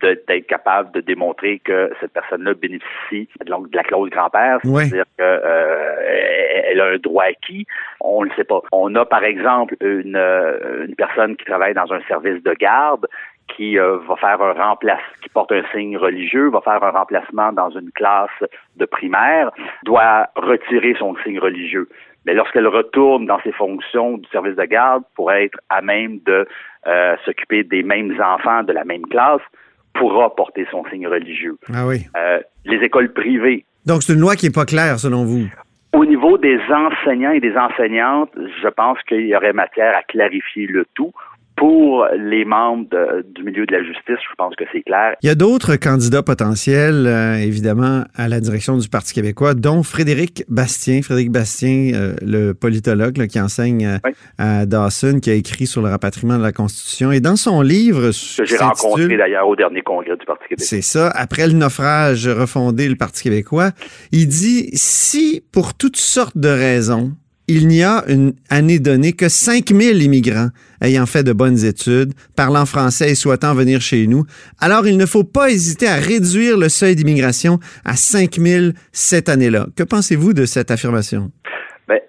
d'être 0.00 0.46
capable 0.46 0.92
de 0.92 1.00
démontrer 1.00 1.58
que 1.60 1.90
cette 2.00 2.12
personne-là 2.12 2.54
bénéficie 2.54 3.28
de 3.44 3.50
la, 3.50 3.58
de 3.58 3.76
la 3.76 3.82
clause 3.82 4.10
grand-père, 4.10 4.58
c'est-à-dire 4.62 5.04
qu'elle 5.18 6.80
a 6.80 6.86
un 6.86 6.98
droit 6.98 7.24
acquis, 7.24 7.66
on 8.00 8.22
ne 8.22 8.28
le 8.28 8.34
sait 8.34 8.44
pas. 8.44 8.62
On 8.72 8.94
a 8.94 9.04
par 9.04 9.24
exemple 9.24 9.76
une, 9.80 10.16
euh, 10.16 10.86
une 10.86 10.94
personne 10.94 11.36
qui 11.36 11.44
travaille 11.44 11.74
dans 11.74 11.92
un 11.92 12.00
service 12.02 12.42
de 12.42 12.54
garde 12.54 13.06
qui 13.56 13.78
euh, 13.78 13.98
va 14.08 14.16
faire 14.16 14.40
un 14.40 14.52
remplacement, 14.52 15.02
qui 15.22 15.28
porte 15.28 15.52
un 15.52 15.62
signe 15.72 15.96
religieux, 15.96 16.48
va 16.48 16.60
faire 16.60 16.82
un 16.82 16.90
remplacement 16.90 17.52
dans 17.52 17.70
une 17.70 17.90
classe 17.92 18.30
de 18.76 18.84
primaire, 18.86 19.50
doit 19.84 20.28
retirer 20.36 20.94
son 20.98 21.16
signe 21.22 21.38
religieux. 21.38 21.88
Mais 22.24 22.34
lorsqu'elle 22.34 22.68
retourne 22.68 23.26
dans 23.26 23.40
ses 23.40 23.52
fonctions 23.52 24.18
du 24.18 24.28
service 24.30 24.56
de 24.56 24.64
garde 24.64 25.02
pour 25.16 25.32
être 25.32 25.58
à 25.68 25.82
même 25.82 26.20
de 26.24 26.46
euh, 26.86 27.16
s'occuper 27.24 27.64
des 27.64 27.82
mêmes 27.82 28.16
enfants 28.20 28.62
de 28.62 28.72
la 28.72 28.84
même 28.84 29.06
classe, 29.06 29.42
pourra 29.94 30.34
porter 30.34 30.66
son 30.70 30.84
signe 30.90 31.06
religieux. 31.06 31.56
Ah 31.72 31.86
oui. 31.86 32.06
Euh, 32.16 32.40
les 32.64 32.78
écoles 32.78 33.12
privées, 33.12 33.64
Donc, 33.86 34.02
c'est 34.02 34.14
une 34.14 34.20
loi 34.20 34.36
qui 34.36 34.46
n'est 34.46 34.52
pas 34.52 34.64
claire, 34.64 34.98
selon 34.98 35.24
vous? 35.24 35.46
au 35.94 36.06
niveau 36.06 36.38
des 36.38 36.58
enseignants 36.70 37.32
et 37.32 37.40
des 37.40 37.54
enseignantes, 37.56 38.30
je 38.36 38.68
pense 38.68 38.98
qu'il 39.06 39.26
y 39.26 39.36
aurait 39.36 39.52
matière 39.52 39.94
à 39.94 40.02
clarifier 40.02 40.66
le 40.66 40.86
tout. 40.94 41.12
Pour 41.62 42.06
les 42.18 42.44
membres 42.44 42.88
de- 42.90 43.24
du 43.36 43.44
milieu 43.44 43.66
de 43.66 43.72
la 43.72 43.84
justice, 43.84 44.18
je 44.28 44.34
pense 44.36 44.52
que 44.56 44.64
c'est 44.72 44.82
clair. 44.82 45.14
Il 45.22 45.28
y 45.28 45.30
a 45.30 45.36
d'autres 45.36 45.76
candidats 45.76 46.24
potentiels, 46.24 47.06
euh, 47.06 47.36
évidemment, 47.36 48.02
à 48.16 48.26
la 48.26 48.40
direction 48.40 48.76
du 48.76 48.88
Parti 48.88 49.14
québécois, 49.14 49.54
dont 49.54 49.84
Frédéric 49.84 50.42
Bastien. 50.48 51.02
Frédéric 51.02 51.30
Bastien, 51.30 51.92
euh, 51.94 52.14
le 52.20 52.52
politologue 52.52 53.16
là, 53.16 53.28
qui 53.28 53.38
enseigne 53.40 53.86
euh, 53.86 53.98
Oui. 54.04 54.10
à 54.38 54.66
Dawson, 54.66 55.20
qui 55.22 55.30
a 55.30 55.34
écrit 55.34 55.68
sur 55.68 55.82
le 55.82 55.88
rapatriement 55.90 56.36
de 56.36 56.42
la 56.42 56.50
Constitution. 56.50 57.12
Et 57.12 57.20
dans 57.20 57.36
son 57.36 57.62
livre, 57.62 58.10
Que 58.10 58.44
j'ai 58.44 58.56
rencontré 58.56 59.16
d'ailleurs 59.16 59.46
au 59.46 59.54
dernier 59.54 59.82
congrès 59.82 60.16
du 60.16 60.26
Parti 60.26 60.42
québécois. 60.48 60.66
c'est 60.66 60.82
ça. 60.82 61.10
Après 61.14 61.46
le 61.46 61.52
naufrage, 61.52 62.26
refonder 62.26 62.88
le 62.88 62.96
Parti 62.96 63.22
québécois. 63.22 63.70
Il 64.10 64.26
dit, 64.26 64.68
si 64.72 65.44
pour 65.52 65.74
toutes 65.74 65.96
sortes 65.96 66.36
de 66.36 66.48
raisons, 66.48 67.12
il 67.52 67.68
n'y 67.68 67.82
a 67.82 68.02
une 68.08 68.32
année 68.48 68.78
donnée 68.78 69.12
que 69.12 69.28
5000 69.28 70.02
immigrants 70.02 70.48
ayant 70.80 71.04
fait 71.04 71.22
de 71.22 71.34
bonnes 71.34 71.64
études, 71.64 72.14
parlant 72.34 72.64
français 72.64 73.10
et 73.10 73.14
souhaitant 73.14 73.54
venir 73.54 73.80
chez 73.80 74.06
nous, 74.06 74.24
alors 74.58 74.86
il 74.86 74.96
ne 74.96 75.04
faut 75.04 75.22
pas 75.22 75.50
hésiter 75.50 75.86
à 75.86 75.96
réduire 75.96 76.56
le 76.56 76.70
seuil 76.70 76.96
d'immigration 76.96 77.58
à 77.84 77.94
5000 77.94 78.72
cette 78.92 79.28
année-là. 79.28 79.66
Que 79.76 79.82
pensez-vous 79.82 80.32
de 80.32 80.46
cette 80.46 80.70
affirmation? 80.70 81.30
Ben, 81.86 82.00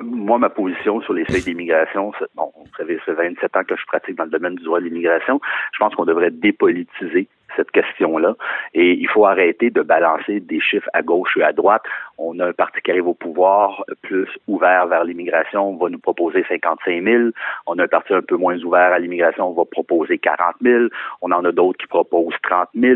moi, 0.00 0.38
ma 0.38 0.50
position 0.50 1.00
sur 1.00 1.14
les 1.14 1.24
seuils 1.28 1.42
d'immigration, 1.42 2.12
bon, 2.36 2.52
vous 2.54 2.76
savez, 2.76 2.98
ça 3.04 3.16
fait 3.16 3.28
27 3.28 3.56
ans 3.56 3.64
que 3.64 3.74
je 3.76 3.86
pratique 3.86 4.16
dans 4.16 4.24
le 4.24 4.30
domaine 4.30 4.54
du 4.54 4.62
droit 4.62 4.78
de 4.78 4.84
l'immigration. 4.84 5.40
Je 5.72 5.78
pense 5.78 5.94
qu'on 5.96 6.04
devrait 6.04 6.30
dépolitiser 6.30 7.28
cette 7.56 7.70
question-là. 7.70 8.34
Et 8.74 8.92
il 8.92 9.08
faut 9.08 9.26
arrêter 9.26 9.70
de 9.70 9.82
balancer 9.82 10.40
des 10.40 10.60
chiffres 10.60 10.88
à 10.92 11.02
gauche 11.02 11.36
et 11.36 11.42
à 11.42 11.52
droite. 11.52 11.82
On 12.18 12.38
a 12.40 12.46
un 12.46 12.52
parti 12.52 12.80
qui 12.82 12.90
arrive 12.90 13.08
au 13.08 13.14
pouvoir 13.14 13.84
plus 14.02 14.28
ouvert 14.46 14.86
vers 14.86 15.04
l'immigration, 15.04 15.76
va 15.76 15.88
nous 15.88 15.98
proposer 15.98 16.44
55 16.48 17.02
000. 17.02 17.22
On 17.66 17.78
a 17.78 17.84
un 17.84 17.88
parti 17.88 18.14
un 18.14 18.22
peu 18.22 18.36
moins 18.36 18.58
ouvert 18.62 18.92
à 18.92 18.98
l'immigration, 18.98 19.48
on 19.48 19.54
va 19.54 19.64
proposer 19.64 20.18
40 20.18 20.56
000. 20.62 20.84
On 21.22 21.32
en 21.32 21.44
a 21.44 21.52
d'autres 21.52 21.78
qui 21.78 21.86
proposent 21.86 22.34
30 22.42 22.68
000. 22.74 22.94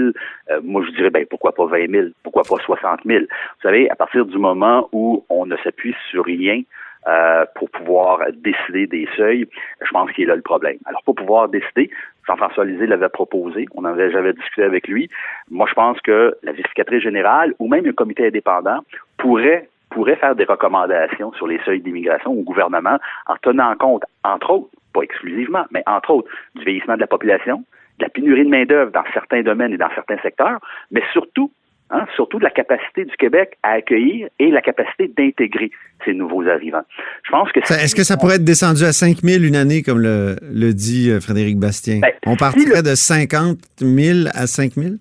Euh, 0.50 0.61
moi, 0.62 0.82
je 0.87 0.90
dirais, 0.96 1.11
ben, 1.11 1.26
pourquoi 1.26 1.52
pas 1.52 1.66
20 1.66 1.90
000? 1.90 2.06
Pourquoi 2.23 2.42
pas 2.42 2.56
60 2.64 3.00
000? 3.04 3.20
Vous 3.20 3.62
savez, 3.62 3.90
à 3.90 3.94
partir 3.94 4.26
du 4.26 4.38
moment 4.38 4.88
où 4.92 5.25
on 5.28 5.46
ne 5.46 5.56
s'appuie 5.58 5.94
sur 6.11 6.25
rien, 6.25 6.62
euh, 7.06 7.44
pour 7.54 7.68
pouvoir 7.68 8.20
décider 8.32 8.87
des 8.87 9.06
seuils, 9.14 9.46
je 9.82 9.90
pense 9.90 10.11
qu'il 10.12 10.25
est 10.25 10.26
là 10.26 10.37
le 10.37 10.42
problème. 10.42 10.78
Alors, 10.87 11.02
pour 11.02 11.14
pouvoir 11.14 11.50
décider, 11.50 11.90
Jean-François 12.26 12.64
Lisée 12.64 12.87
l'avait 12.87 13.09
proposé, 13.09 13.66
on 13.75 13.83
en 13.83 13.87
avait, 13.87 14.11
j'avais 14.11 14.33
discuté 14.33 14.62
avec 14.62 14.88
lui. 14.88 15.11
Moi, 15.50 15.66
je 15.69 15.75
pense 15.75 16.00
que 16.00 16.37
la 16.43 16.52
vérificatrice 16.52 17.02
générale 17.02 17.54
ou 17.59 17.69
même 17.69 17.87
un 17.87 17.93
comité 17.93 18.26
indépendant 18.26 18.81
pourrait 19.19 19.69
pourrait 19.90 20.16
faire 20.16 20.35
des 20.35 20.45
recommandations 20.45 21.33
sur 21.35 21.47
les 21.47 21.61
seuils 21.64 21.81
d'immigration 21.81 22.33
au 22.33 22.43
gouvernement 22.43 22.99
en 23.26 23.37
tenant 23.37 23.76
compte, 23.76 24.02
entre 24.25 24.50
autres, 24.50 24.69
pas 24.93 25.02
exclusivement, 25.02 25.64
mais 25.71 25.85
entre 25.87 26.11
autres, 26.11 26.28
du 26.57 26.64
vieillissement 26.64 26.97
de 26.97 27.00
la 27.00 27.07
population, 27.07 27.62
de 27.99 28.04
la 28.04 28.09
pénurie 28.09 28.45
de 28.45 28.50
main-d'œuvre 28.50 28.90
dans 28.90 29.04
certains 29.12 29.43
domaines 29.43 29.73
et 29.73 29.76
dans 29.76 29.90
certains 29.95 30.19
secteurs, 30.19 30.59
mais 30.90 31.02
surtout 31.12 31.50
Hein, 31.96 32.06
surtout 32.16 32.38
de 32.40 32.44
la 32.44 32.50
capacité 32.50 33.04
du 33.04 33.16
Québec 33.16 33.56
à 33.62 33.74
accueillir 33.74 34.26
et 34.40 34.50
la 34.50 34.60
capacité 34.60 35.08
d'intégrer 35.16 35.70
ces 36.04 36.12
nouveaux 36.12 36.42
arrivants. 36.48 36.82
Je 37.24 37.30
pense 37.30 37.52
que 37.52 37.60
est-ce 37.60 37.94
que 37.94 38.02
ça 38.02 38.16
pourrait 38.16 38.34
être 38.36 38.44
descendu 38.44 38.82
à 38.82 38.92
5 38.92 39.18
000 39.22 39.44
une 39.44 39.54
année, 39.54 39.82
comme 39.84 40.00
le, 40.00 40.34
le 40.42 40.72
dit 40.74 41.08
euh, 41.10 41.20
Frédéric 41.20 41.56
Bastien? 41.56 42.00
Ben, 42.00 42.10
On 42.26 42.32
si 42.32 42.36
partirait 42.38 42.82
le- 42.82 42.90
de 42.90 42.94
50 42.96 43.58
000 43.78 44.18
à 44.34 44.48
5 44.48 44.72
000 44.74 44.94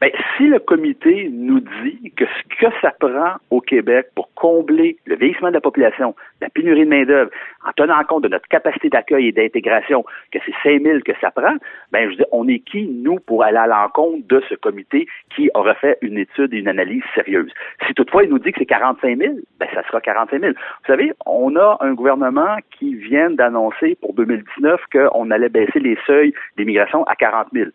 Ben, 0.00 0.10
si 0.36 0.46
le 0.46 0.58
comité 0.58 1.28
nous 1.30 1.60
dit 1.60 2.10
que 2.16 2.24
ce 2.24 2.56
que 2.56 2.72
ça 2.80 2.90
prend 2.98 3.34
au 3.50 3.60
Québec 3.60 4.06
pour 4.14 4.32
combler 4.34 4.96
le 5.04 5.16
vieillissement 5.16 5.48
de 5.48 5.54
la 5.54 5.60
population, 5.60 6.14
la 6.40 6.48
pénurie 6.48 6.86
de 6.86 6.88
main-d'œuvre, 6.88 7.30
en 7.66 7.72
tenant 7.72 8.02
compte 8.04 8.22
de 8.22 8.28
notre 8.28 8.48
capacité 8.48 8.88
d'accueil 8.88 9.28
et 9.28 9.32
d'intégration, 9.32 10.02
que 10.32 10.38
c'est 10.46 10.54
5 10.62 10.82
000 10.82 11.00
que 11.04 11.12
ça 11.20 11.30
prend, 11.30 11.54
ben, 11.92 12.10
je 12.10 12.16
dis, 12.16 12.24
on 12.32 12.48
est 12.48 12.60
qui, 12.60 12.86
nous, 12.88 13.16
pour 13.20 13.44
aller 13.44 13.58
à 13.58 13.66
l'encontre 13.66 14.26
de 14.26 14.42
ce 14.48 14.54
comité 14.54 15.06
qui 15.36 15.50
aurait 15.52 15.74
fait 15.74 15.98
une 16.00 16.16
étude 16.16 16.54
et 16.54 16.58
une 16.58 16.68
analyse 16.68 17.02
sérieuse? 17.14 17.52
Si 17.86 17.92
toutefois 17.92 18.24
il 18.24 18.30
nous 18.30 18.38
dit 18.38 18.52
que 18.52 18.60
c'est 18.60 18.66
45 18.66 19.18
000, 19.18 19.34
ben, 19.58 19.68
ça 19.74 19.82
sera 19.86 20.00
45 20.00 20.40
000. 20.40 20.52
Vous 20.52 20.86
savez, 20.86 21.12
on 21.26 21.54
a 21.56 21.76
un 21.80 21.92
gouvernement 21.92 22.56
qui 22.70 22.94
vient 22.94 23.28
d'annoncer 23.28 23.96
pour 24.00 24.14
2019 24.14 24.80
qu'on 24.90 25.30
allait 25.30 25.50
baisser 25.50 25.78
les 25.78 25.98
seuils 26.06 26.32
d'immigration 26.56 27.04
à 27.04 27.16
40 27.16 27.48
000 27.52 27.68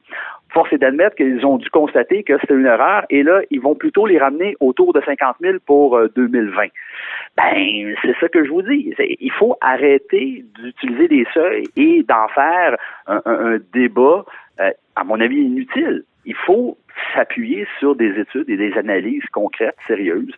force 0.56 0.74
est 0.74 0.80
d'admettre 0.80 1.16
qu'ils 1.16 1.46
ont 1.46 1.58
dû 1.58 1.70
constater 1.70 2.24
que 2.24 2.34
c'était 2.42 2.56
une 2.56 2.66
erreur 2.66 3.04
et 3.12 3.22
là, 3.22 3.42
ils 3.52 3.62
vont 3.62 3.76
plutôt 3.76 4.08
les 4.08 4.18
ramener 4.18 4.56
autour 4.60 4.94
de 4.94 5.02
50 5.06 5.36
000 5.42 5.58
pour 5.66 5.96
euh, 5.98 6.08
2020. 6.16 6.64
Ben, 7.38 7.94
c'est 8.02 8.16
ça 8.20 8.28
que 8.30 8.44
je 8.44 8.50
vous 8.50 8.62
dis. 8.64 8.94
Il 9.20 9.32
faut 9.34 9.56
arrêter 9.62 10.46
d'utiliser 10.58 11.08
des 11.10 11.26
seuils 11.34 11.66
et 11.76 12.04
d'en 12.08 12.28
faire 12.30 12.78
un, 13.08 13.22
un- 13.26 13.54
un 13.56 13.58
débat, 13.74 14.26
euh, 14.62 14.72
à 14.96 15.04
mon 15.04 15.20
avis, 15.20 15.36
inutile. 15.42 16.04
Il 16.26 16.36
faut 16.46 16.78
s'appuyer 17.14 17.68
sur 17.80 17.96
des 17.96 18.12
études 18.20 18.50
et 18.50 18.58
des 18.58 18.74
analyses 18.78 19.26
concrètes, 19.34 19.76
sérieuses. 19.88 20.32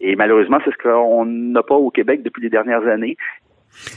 Et 0.00 0.14
malheureusement, 0.16 0.58
c'est 0.64 0.72
ce 0.72 0.76
qu'on 0.82 1.24
n'a 1.24 1.62
pas 1.62 1.74
au 1.76 1.90
Québec 1.90 2.22
depuis 2.22 2.42
les 2.42 2.50
dernières 2.50 2.86
années. 2.86 3.16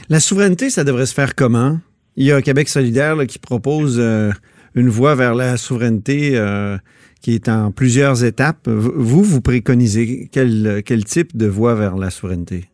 La 0.08 0.20
souveraineté, 0.20 0.70
ça 0.70 0.82
devrait 0.84 1.06
se 1.06 1.14
faire 1.14 1.34
comment? 1.34 1.76
Il 2.16 2.24
y 2.26 2.32
a 2.32 2.40
Québec 2.40 2.68
solidaire 2.68 3.14
qui 3.28 3.38
propose 3.38 4.00
euh, 4.00 4.30
une 4.76 4.88
voie 4.88 5.14
vers 5.14 5.34
la 5.34 5.56
souveraineté 5.56 6.32
euh, 6.34 6.76
qui 7.22 7.34
est 7.34 7.48
en 7.48 7.72
plusieurs 7.72 8.24
étapes. 8.24 8.68
Vous, 8.68 9.22
vous 9.22 9.40
préconisez 9.40 10.28
quel, 10.30 10.82
quel 10.84 11.04
type 11.04 11.36
de 11.36 11.46
voie 11.46 11.74
vers 11.74 11.96
la 11.96 12.10
souveraineté? 12.10 12.66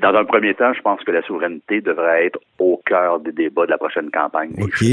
Dans 0.00 0.14
un 0.14 0.24
premier 0.24 0.54
temps, 0.54 0.72
je 0.74 0.82
pense 0.82 1.02
que 1.04 1.10
la 1.10 1.22
souveraineté 1.22 1.80
devrait 1.80 2.26
être 2.26 2.38
au 2.58 2.80
cœur 2.84 3.18
des 3.20 3.32
débats 3.32 3.64
de 3.64 3.70
la 3.70 3.78
prochaine 3.78 4.10
campagne. 4.10 4.52
OK. 4.60 4.84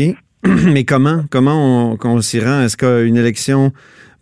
Mais 0.73 0.85
comment? 0.85 1.23
Comment 1.29 1.97
on, 2.01 2.21
s'y 2.21 2.39
rend? 2.39 2.61
Est-ce 2.61 2.77
qu'une 2.77 3.17
élection 3.17 3.71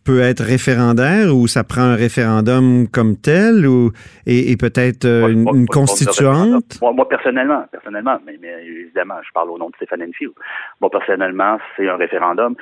peut 0.03 0.21
être 0.21 0.43
référendaire 0.43 1.35
ou 1.35 1.47
ça 1.47 1.63
prend 1.63 1.81
un 1.81 1.95
référendum 1.95 2.87
comme 2.87 3.17
tel 3.17 3.67
ou, 3.67 3.91
et, 4.25 4.51
et 4.51 4.57
peut-être 4.57 5.05
euh, 5.05 5.27
une, 5.27 5.43
moi, 5.43 5.53
moi, 5.53 5.65
constituante? 5.71 6.79
Moi, 6.81 6.93
moi, 6.93 7.07
personnellement, 7.07 7.65
personnellement, 7.71 8.17
mais, 8.25 8.37
mais 8.41 8.65
évidemment, 8.65 9.19
je 9.23 9.31
parle 9.33 9.51
au 9.51 9.57
nom 9.57 9.69
de 9.69 9.75
Stéphane 9.75 10.03
Enfield. 10.03 10.33
Moi, 10.79 10.89
personnellement, 10.89 11.59
c'est 11.75 11.87
un 11.87 11.97
référendum 11.97 12.55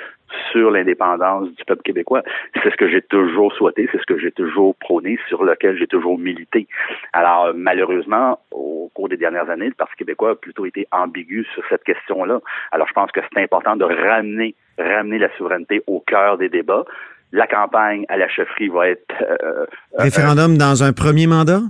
sur 0.51 0.69
l'indépendance 0.71 1.49
du 1.55 1.65
peuple 1.65 1.81
québécois. 1.83 2.23
C'est 2.61 2.69
ce 2.69 2.75
que 2.75 2.89
j'ai 2.89 3.01
toujours 3.01 3.53
souhaité, 3.53 3.89
c'est 3.91 3.99
ce 3.99 4.05
que 4.05 4.19
j'ai 4.19 4.31
toujours 4.31 4.75
prôné, 4.75 5.17
sur 5.27 5.43
lequel 5.43 5.77
j'ai 5.77 5.87
toujours 5.87 6.19
milité. 6.19 6.67
Alors, 7.13 7.51
malheureusement, 7.55 8.39
au 8.51 8.91
cours 8.93 9.09
des 9.09 9.17
dernières 9.17 9.49
années, 9.49 9.67
le 9.67 9.73
Parti 9.73 9.95
québécois 9.97 10.31
a 10.31 10.35
plutôt 10.35 10.65
été 10.65 10.87
ambigu 10.91 11.45
sur 11.53 11.63
cette 11.69 11.83
question-là. 11.83 12.41
Alors, 12.71 12.87
je 12.87 12.93
pense 12.93 13.11
que 13.11 13.21
c'est 13.31 13.41
important 13.41 13.75
de 13.75 13.85
ramener, 13.85 14.55
ramener 14.77 15.17
la 15.17 15.35
souveraineté 15.37 15.81
au 15.87 15.99
cœur 16.01 16.37
des 16.37 16.49
débats. 16.49 16.85
La 17.31 17.47
campagne 17.47 18.05
à 18.09 18.17
la 18.17 18.27
chefferie 18.27 18.69
va 18.69 18.89
être 18.89 19.13
euh, 19.21 19.37
euh, 19.43 19.65
Référendum 19.97 20.57
dans 20.57 20.83
un 20.83 20.93
premier 20.93 21.27
mandat? 21.27 21.61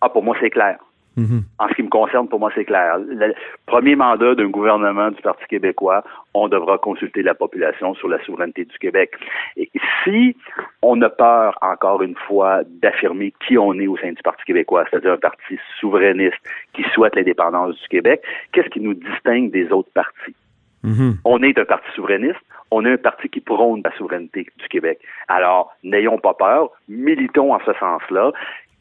ah, 0.00 0.10
pour 0.10 0.22
moi, 0.22 0.36
c'est 0.40 0.50
clair. 0.50 0.78
Mhm. 1.16 1.44
En 1.60 1.68
ce 1.68 1.74
qui 1.74 1.82
me 1.82 1.88
concerne, 1.88 2.28
pour 2.28 2.40
moi, 2.40 2.50
c'est 2.54 2.64
clair. 2.64 2.98
Le 2.98 3.34
premier 3.66 3.94
mandat 3.94 4.34
d'un 4.34 4.48
gouvernement 4.48 5.10
du 5.10 5.22
Parti 5.22 5.44
québécois, 5.48 6.02
on 6.34 6.48
devra 6.48 6.78
consulter 6.78 7.22
la 7.22 7.34
population 7.34 7.94
sur 7.94 8.08
la 8.08 8.22
souveraineté 8.24 8.64
du 8.64 8.78
Québec. 8.78 9.12
Et 9.56 9.70
si 10.02 10.36
on 10.82 11.00
a 11.02 11.08
peur, 11.08 11.56
encore 11.62 12.02
une 12.02 12.16
fois, 12.26 12.62
d'affirmer 12.82 13.32
qui 13.46 13.56
on 13.56 13.74
est 13.74 13.86
au 13.86 13.96
sein 13.96 14.10
du 14.10 14.22
Parti 14.22 14.42
québécois, 14.44 14.84
c'est-à-dire 14.90 15.12
un 15.12 15.18
parti 15.18 15.56
souverainiste 15.78 16.36
qui 16.72 16.82
souhaite 16.92 17.14
l'indépendance 17.14 17.80
du 17.80 17.88
Québec, 17.88 18.22
qu'est-ce 18.52 18.68
qui 18.70 18.80
nous 18.80 18.94
distingue 18.94 19.52
des 19.52 19.70
autres 19.70 19.92
partis? 19.94 20.34
Mhm. 20.82 21.18
On 21.24 21.42
est 21.42 21.58
un 21.58 21.64
parti 21.64 21.86
souverainiste, 21.94 22.44
on 22.74 22.84
est 22.84 22.92
un 22.92 22.96
parti 22.96 23.28
qui 23.28 23.40
prône 23.40 23.82
la 23.84 23.96
souveraineté 23.96 24.46
du 24.58 24.68
Québec. 24.68 24.98
Alors, 25.28 25.72
n'ayons 25.84 26.18
pas 26.18 26.34
peur, 26.34 26.70
militons 26.88 27.54
en 27.54 27.60
ce 27.64 27.72
sens-là, 27.78 28.32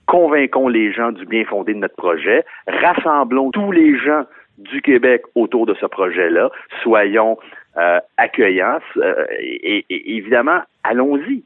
convainquons 0.08 0.68
les 0.68 0.92
gens 0.92 1.12
du 1.12 1.26
bien 1.26 1.46
fondé 1.46 1.74
de 1.74 1.80
notre 1.80 1.96
projet, 1.96 2.44
rassemblons 2.68 3.52
tous 3.52 3.72
les 3.72 3.98
gens 3.98 4.24
du 4.58 4.82
Québec 4.82 5.24
autour 5.36 5.66
de 5.66 5.76
ce 5.80 5.86
projet-là, 5.86 6.50
soyons 6.82 7.38
euh, 7.78 8.00
accueillants 8.18 8.80
euh, 8.98 9.26
et, 9.40 9.86
et 9.90 10.18
évidemment, 10.18 10.62
allons-y. 10.84 11.44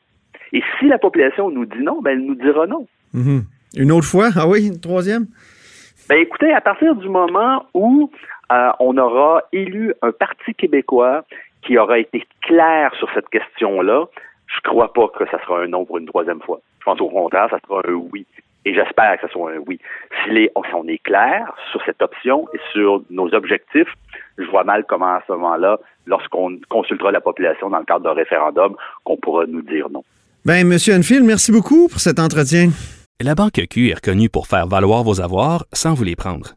Et 0.54 0.64
si 0.80 0.88
la 0.88 0.98
population 0.98 1.50
nous 1.50 1.66
dit 1.66 1.82
non, 1.82 2.02
ben 2.02 2.12
elle 2.12 2.26
nous 2.26 2.36
dira 2.36 2.66
non. 2.66 2.88
Mhm. 3.14 3.44
Une 3.78 3.92
autre 3.92 4.08
fois? 4.08 4.30
Ah 4.36 4.48
oui, 4.48 4.68
une 4.68 4.80
troisième? 4.80 5.28
Ben 6.10 6.20
écoutez, 6.20 6.54
à 6.54 6.62
partir 6.62 6.96
du 6.96 7.10
moment 7.10 7.66
où 7.74 8.10
euh, 8.52 8.70
on 8.80 8.98
aura 8.98 9.44
élu 9.52 9.94
un 10.02 10.12
parti 10.12 10.54
québécois 10.54 11.26
qui 11.68 11.78
aura 11.78 12.00
été 12.00 12.26
clair 12.42 12.92
sur 12.98 13.10
cette 13.14 13.28
question-là, 13.30 14.06
je 14.48 14.70
crois 14.70 14.94
pas 14.94 15.10
que 15.10 15.26
ça 15.30 15.40
sera 15.44 15.62
un 15.62 15.68
non 15.68 15.86
pour 15.86 15.98
une 15.98 16.06
troisième 16.06 16.42
fois. 16.42 16.62
Je 16.80 16.86
pense 16.86 17.02
au 17.02 17.10
contraire, 17.10 17.50
ça 17.50 17.60
sera 17.68 17.82
un 17.86 17.94
oui. 17.94 18.26
Et 18.66 18.74
j'espère 18.74 19.20
que 19.20 19.28
ce 19.28 19.34
soit 19.34 19.52
un 19.52 19.60
oui. 19.68 19.80
Si, 20.24 20.32
les, 20.32 20.50
si 20.50 20.74
on 20.74 20.88
est 20.88 20.98
clair 21.04 21.54
sur 21.72 21.82
cette 21.86 22.02
option 22.02 22.48
et 22.54 22.60
sur 22.72 23.02
nos 23.10 23.34
objectifs, 23.34 23.94
je 24.38 24.46
vois 24.46 24.64
mal 24.64 24.86
comment 24.88 25.16
à 25.16 25.24
ce 25.28 25.34
moment-là, 25.34 25.80
lorsqu'on 26.06 26.58
consultera 26.70 27.12
la 27.12 27.22
population 27.22 27.70
dans 27.70 27.80
le 27.80 27.86
cadre 27.86 28.06
d'un 28.06 28.14
référendum, 28.14 28.76
qu'on 29.04 29.18
pourra 29.18 29.46
nous 29.46 29.62
dire 29.62 29.90
non. 29.90 30.04
Ben, 30.46 30.66
Monsieur 30.66 30.96
Enfield, 30.96 31.26
merci 31.26 31.52
beaucoup 31.52 31.90
pour 31.90 32.00
cet 32.00 32.20
entretien. 32.20 32.70
La 33.22 33.36
Banque 33.36 33.60
Q 33.70 33.90
est 33.90 33.96
reconnue 33.96 34.30
pour 34.30 34.48
faire 34.48 34.68
valoir 34.68 35.04
vos 35.04 35.20
avoirs 35.22 35.66
sans 35.74 35.94
vous 35.94 36.04
les 36.04 36.16
prendre. 36.16 36.57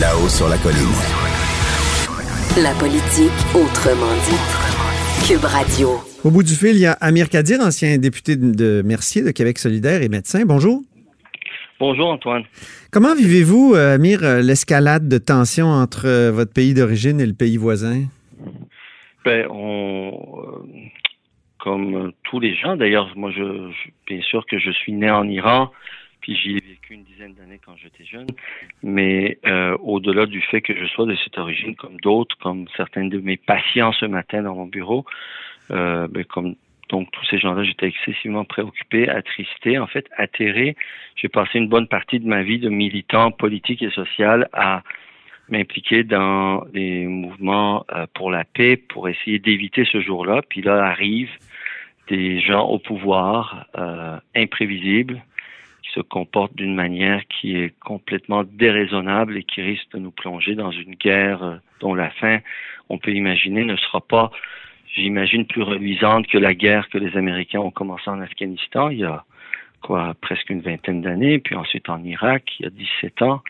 Là-haut 0.00 0.28
sur 0.28 0.48
la 0.48 0.58
colline. 0.58 0.94
La 2.62 2.72
politique 2.78 3.38
autrement 3.54 4.12
dit. 4.26 5.26
Cube 5.26 5.44
Radio. 5.44 5.88
Au 6.24 6.30
bout 6.30 6.42
du 6.42 6.54
fil, 6.54 6.70
il 6.76 6.80
y 6.80 6.86
a 6.86 6.92
Amir 7.00 7.28
Kadir, 7.28 7.60
ancien 7.60 7.96
député 7.98 8.36
de 8.36 8.82
Mercier 8.84 9.22
de 9.22 9.30
Québec 9.30 9.58
solidaire 9.58 10.02
et 10.02 10.08
médecin. 10.08 10.44
Bonjour. 10.44 10.82
Bonjour 11.78 12.08
Antoine. 12.08 12.44
Comment 12.90 13.14
vivez-vous, 13.14 13.74
euh, 13.74 13.94
Amir, 13.94 14.20
euh, 14.22 14.40
l'escalade 14.42 15.08
de 15.08 15.18
tensions 15.18 15.68
entre 15.68 16.06
euh, 16.06 16.30
votre 16.32 16.52
pays 16.52 16.74
d'origine 16.74 17.20
et 17.20 17.26
le 17.26 17.34
pays 17.34 17.56
voisin? 17.56 18.02
Ben, 19.24 19.46
on, 19.50 20.12
euh, 20.12 20.68
comme 21.58 22.12
tous 22.24 22.40
les 22.40 22.54
gens. 22.56 22.76
D'ailleurs, 22.76 23.12
moi, 23.16 23.30
je, 23.30 23.42
je- 23.42 23.90
bien 24.06 24.22
sûr 24.22 24.44
que 24.50 24.58
je 24.58 24.70
suis 24.70 24.92
né 24.92 25.10
en 25.10 25.28
Iran, 25.28 25.70
puis 26.24 26.36
j'y 26.36 26.52
ai 26.52 26.60
vécu 26.60 26.94
une 26.94 27.04
dizaine 27.04 27.34
d'années 27.34 27.60
quand 27.62 27.76
j'étais 27.76 28.06
jeune. 28.06 28.28
Mais 28.82 29.36
euh, 29.44 29.76
au-delà 29.82 30.24
du 30.24 30.40
fait 30.40 30.62
que 30.62 30.74
je 30.74 30.86
sois 30.86 31.04
de 31.04 31.14
cette 31.16 31.36
origine, 31.36 31.76
comme 31.76 32.00
d'autres, 32.00 32.34
comme 32.38 32.64
certains 32.78 33.04
de 33.04 33.18
mes 33.18 33.36
patients 33.36 33.92
ce 33.92 34.06
matin 34.06 34.40
dans 34.40 34.54
mon 34.54 34.64
bureau, 34.64 35.04
euh, 35.70 36.08
ben, 36.08 36.24
comme 36.24 36.54
donc 36.88 37.10
tous 37.10 37.26
ces 37.26 37.38
gens-là, 37.38 37.62
j'étais 37.62 37.88
excessivement 37.88 38.46
préoccupé, 38.46 39.06
attristé, 39.06 39.78
en 39.78 39.86
fait, 39.86 40.06
atterré. 40.16 40.76
J'ai 41.16 41.28
passé 41.28 41.58
une 41.58 41.68
bonne 41.68 41.88
partie 41.88 42.20
de 42.20 42.26
ma 42.26 42.42
vie 42.42 42.58
de 42.58 42.70
militant 42.70 43.30
politique 43.30 43.82
et 43.82 43.90
social 43.90 44.48
à 44.54 44.82
m'impliquer 45.50 46.04
dans 46.04 46.64
des 46.72 47.04
mouvements 47.04 47.84
euh, 47.92 48.06
pour 48.14 48.30
la 48.30 48.44
paix, 48.44 48.78
pour 48.78 49.10
essayer 49.10 49.38
d'éviter 49.38 49.84
ce 49.84 50.00
jour-là. 50.00 50.40
Puis 50.48 50.62
là 50.62 50.86
arrivent 50.86 51.36
des 52.08 52.40
gens 52.40 52.66
au 52.66 52.78
pouvoir 52.78 53.66
imprévisibles 54.34 55.22
qui 55.84 55.92
se 55.92 56.00
comportent 56.00 56.56
d'une 56.56 56.74
manière 56.74 57.22
qui 57.28 57.56
est 57.56 57.78
complètement 57.80 58.42
déraisonnable 58.44 59.36
et 59.36 59.42
qui 59.42 59.60
risque 59.60 59.90
de 59.92 59.98
nous 59.98 60.10
plonger 60.10 60.54
dans 60.54 60.70
une 60.70 60.94
guerre 60.94 61.42
euh, 61.42 61.56
dont 61.80 61.94
la 61.94 62.10
fin, 62.10 62.38
on 62.88 62.98
peut 62.98 63.12
imaginer, 63.12 63.64
ne 63.64 63.76
sera 63.76 64.00
pas, 64.00 64.30
j'imagine, 64.94 65.46
plus 65.46 65.62
reluisante 65.62 66.26
que 66.26 66.38
la 66.38 66.54
guerre 66.54 66.88
que 66.88 66.98
les 66.98 67.16
Américains 67.16 67.60
ont 67.60 67.70
commencé 67.70 68.08
en 68.08 68.20
Afghanistan 68.20 68.88
il 68.88 69.00
y 69.00 69.04
a 69.04 69.24
quoi 69.82 70.14
presque 70.22 70.48
une 70.48 70.62
vingtaine 70.62 71.02
d'années, 71.02 71.38
puis 71.38 71.54
ensuite 71.54 71.90
en 71.90 72.02
Irak 72.02 72.44
il 72.58 72.62
y 72.64 72.66
a 72.66 72.70
17 72.70 73.22
ans. 73.22 73.42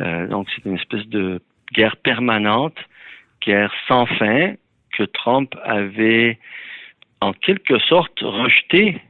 Euh, 0.00 0.26
donc 0.26 0.48
c'est 0.54 0.64
une 0.64 0.76
espèce 0.76 1.06
de 1.08 1.42
guerre 1.74 1.96
permanente, 1.98 2.78
guerre 3.44 3.72
sans 3.86 4.06
fin 4.06 4.54
que 4.96 5.02
Trump 5.02 5.54
avait 5.64 6.38
en 7.20 7.32
quelque 7.32 7.78
sorte 7.80 8.18
rejeté. 8.20 9.00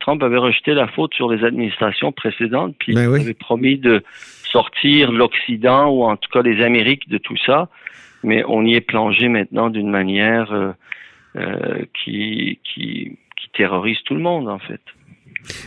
Trump 0.00 0.22
avait 0.22 0.38
rejeté 0.38 0.74
la 0.74 0.88
faute 0.88 1.14
sur 1.14 1.30
les 1.30 1.44
administrations 1.44 2.12
précédentes, 2.12 2.74
puis 2.78 2.94
Ben 2.94 3.08
oui. 3.08 3.20
il 3.20 3.22
avait 3.22 3.34
promis 3.34 3.78
de 3.78 4.02
sortir 4.50 5.12
l'Occident 5.12 5.88
ou 5.90 6.04
en 6.04 6.16
tout 6.16 6.30
cas 6.32 6.42
les 6.42 6.62
Amériques 6.62 7.08
de 7.08 7.18
tout 7.18 7.36
ça. 7.44 7.68
Mais 8.22 8.42
on 8.48 8.64
y 8.64 8.74
est 8.74 8.80
plongé 8.80 9.28
maintenant 9.28 9.70
d'une 9.70 9.90
manière 9.90 10.52
euh, 10.52 10.72
euh, 11.36 11.84
qui, 11.94 12.58
qui, 12.64 13.18
qui 13.36 13.48
terrorise 13.54 13.98
tout 14.04 14.14
le 14.14 14.20
monde 14.20 14.48
en 14.48 14.58
fait. 14.58 14.80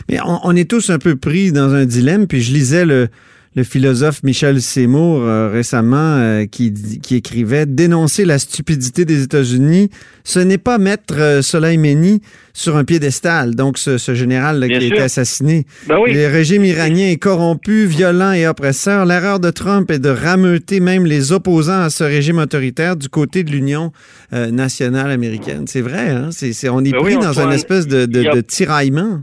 Mais 0.08 0.20
on, 0.20 0.40
on 0.44 0.56
est 0.56 0.68
tous 0.68 0.90
un 0.90 0.98
peu 0.98 1.16
pris 1.16 1.52
dans 1.52 1.74
un 1.74 1.86
dilemme, 1.86 2.26
puis 2.26 2.40
je 2.40 2.52
lisais 2.52 2.84
le, 2.84 3.08
le 3.56 3.64
philosophe 3.64 4.22
Michel 4.22 4.62
Seymour 4.62 5.22
euh, 5.22 5.50
récemment 5.50 5.96
euh, 6.18 6.46
qui, 6.46 6.72
écrivait 7.10 7.66
Dénoncer 7.66 8.24
la 8.24 8.38
stupidité 8.38 9.04
des 9.04 9.24
États-Unis, 9.24 9.90
ce 10.22 10.38
n'est 10.38 10.56
pas 10.58 10.78
mettre 10.78 11.14
euh, 11.18 11.42
Soleimani 11.42 12.20
sur 12.52 12.76
un 12.76 12.84
piédestal, 12.84 13.56
donc 13.56 13.76
ce, 13.78 13.98
ce 13.98 14.14
général 14.14 14.60
là, 14.60 14.68
qui 14.68 14.74
a 14.74 14.80
été 14.80 15.00
assassiné. 15.00 15.66
Ben 15.88 15.98
oui. 16.00 16.12
Le 16.12 16.28
régime 16.28 16.64
iranien 16.64 17.08
est 17.08 17.16
corrompu, 17.16 17.86
violent 17.86 18.32
et 18.32 18.46
oppresseur. 18.46 19.04
L'erreur 19.04 19.40
de 19.40 19.50
Trump 19.50 19.90
est 19.90 19.98
de 19.98 20.10
rameuter 20.10 20.78
même 20.78 21.04
les 21.04 21.32
opposants 21.32 21.82
à 21.82 21.90
ce 21.90 22.04
régime 22.04 22.38
autoritaire 22.38 22.96
du 22.96 23.08
côté 23.08 23.42
de 23.44 23.50
l'Union 23.50 23.92
nationale 24.32 25.10
américaine. 25.10 25.64
C'est 25.66 25.80
vrai, 25.80 26.10
hein? 26.10 26.28
C'est, 26.32 26.52
c'est- 26.52 26.68
on 26.68 26.80
est 26.80 26.92
Ben 26.92 27.00
pris 27.00 27.16
oui, 27.16 27.22
dans 27.22 27.38
une 27.40 27.52
espèce 27.52 27.86
de, 27.88 28.06
de- 28.06 28.20
il 28.20 28.24
y 28.24 28.28
a- 28.28 28.34
de 28.34 28.40
tiraillement. 28.40 29.20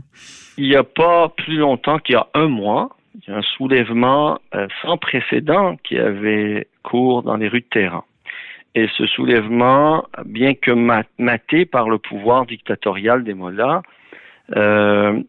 il 0.56 0.68
n'y 0.68 0.76
a 0.76 0.84
pas 0.84 1.32
plus 1.36 1.56
longtemps 1.58 1.98
qu'il 1.98 2.14
y 2.14 2.16
a 2.16 2.26
un 2.34 2.48
mois, 2.48 2.90
il 3.18 3.30
y 3.30 3.34
a 3.34 3.38
un 3.38 3.42
soulèvement 3.42 4.38
euh, 4.54 4.68
sans 4.82 4.96
précédent 4.96 5.76
qui 5.82 5.98
avait 5.98 6.68
cours 6.82 7.22
dans 7.22 7.36
les 7.36 7.48
rues 7.48 7.60
de 7.60 7.66
Téhéran. 7.66 8.04
Et 8.74 8.86
ce 8.96 9.06
soulèvement, 9.06 10.04
bien 10.24 10.54
que 10.54 10.70
ma- 10.70 11.04
maté 11.18 11.64
par 11.64 11.88
le 11.88 11.98
pouvoir 11.98 12.46
dictatorial 12.46 13.24
des 13.24 13.34
mollahs, 13.34 13.82
euh, 14.56 15.20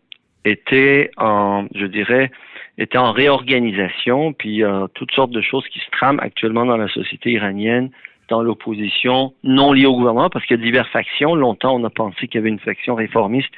était 0.45 1.11
en, 1.17 1.65
je 1.73 1.85
dirais, 1.85 2.31
en 2.95 3.11
réorganisation, 3.11 4.33
puis 4.33 4.63
a 4.63 4.87
toutes 4.93 5.11
sortes 5.11 5.31
de 5.31 5.41
choses 5.41 5.67
qui 5.67 5.79
se 5.79 5.89
trament 5.91 6.19
actuellement 6.19 6.65
dans 6.65 6.77
la 6.77 6.87
société 6.87 7.31
iranienne, 7.31 7.89
dans 8.29 8.41
l'opposition 8.41 9.33
non 9.43 9.73
liée 9.73 9.85
au 9.85 9.95
gouvernement, 9.95 10.29
parce 10.29 10.45
qu'il 10.45 10.57
y 10.57 10.61
a 10.61 10.63
diverses 10.63 10.89
factions. 10.89 11.35
Longtemps, 11.35 11.75
on 11.75 11.83
a 11.83 11.89
pensé 11.89 12.27
qu'il 12.27 12.35
y 12.35 12.37
avait 12.37 12.49
une 12.49 12.59
faction 12.59 12.95
réformiste 12.95 13.49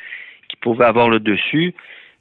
qui 0.49 0.57
pouvait 0.57 0.85
avoir 0.85 1.09
le 1.09 1.19
dessus, 1.19 1.75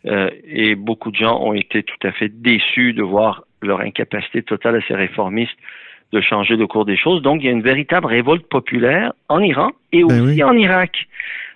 euh, 0.07 0.31
et 0.45 0.75
beaucoup 0.75 1.11
de 1.11 1.17
gens 1.17 1.41
ont 1.41 1.53
été 1.53 1.83
tout 1.83 2.07
à 2.07 2.13
fait 2.13 2.29
déçus 2.29 2.93
de 2.93 3.03
voir 3.03 3.45
leur 3.63 3.81
incapacité 3.81 4.43
totale 4.43 4.77
à 4.77 4.81
ces 4.89 4.95
réformistes 4.95 5.57
de 6.13 6.21
changer 6.21 6.57
le 6.57 6.67
cours 6.67 6.85
des 6.85 6.97
choses. 6.97 7.23
Donc, 7.23 7.41
il 7.43 7.47
y 7.47 7.49
a 7.49 7.53
une 7.53 7.63
véritable 7.63 8.07
révolte 8.07 8.47
populaire 8.49 9.13
en 9.29 9.41
Iran 9.41 9.71
et 9.93 10.03
Ben 10.03 10.23
aussi 10.23 10.35
oui. 10.35 10.43
en 10.43 10.57
Irak. 10.57 11.07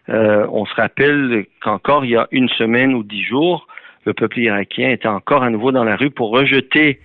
Euh, 0.09 0.47
on 0.53 0.67
se 0.67 0.75
rappelle 0.75 1.47
qu'encore 1.63 2.05
il 2.05 2.13
y 2.13 2.17
a 2.17 2.29
une 2.31 2.49
semaine 2.51 2.95
ou 2.95 3.03
dix 3.03 3.23
jours, 3.23 3.67
le 4.05 4.13
peuple 4.13 4.39
irakien 4.41 4.91
était 4.91 5.09
encore 5.09 5.43
à 5.43 5.51
nouveau 5.51 5.73
dans 5.73 5.85
la 5.85 5.97
rue 5.97 6.11
pour 6.11 6.31
rejeter 6.31 7.01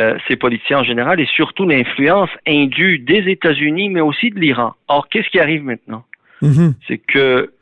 euh, 0.00 0.18
ces 0.26 0.36
politiciens 0.36 0.80
en 0.80 0.84
général 0.84 1.20
et 1.20 1.26
surtout 1.26 1.66
l'influence 1.66 2.30
indue 2.46 2.98
des 2.98 3.30
États-Unis, 3.30 3.90
mais 3.90 4.00
aussi 4.00 4.30
de 4.30 4.40
l'Iran. 4.40 4.74
Or, 4.88 5.08
qu'est-ce 5.08 5.28
qui 5.28 5.38
arrive 5.38 5.62
maintenant? 5.62 6.04
Mhm. 6.40 6.74
C'est 6.88 6.98
que 6.98 7.52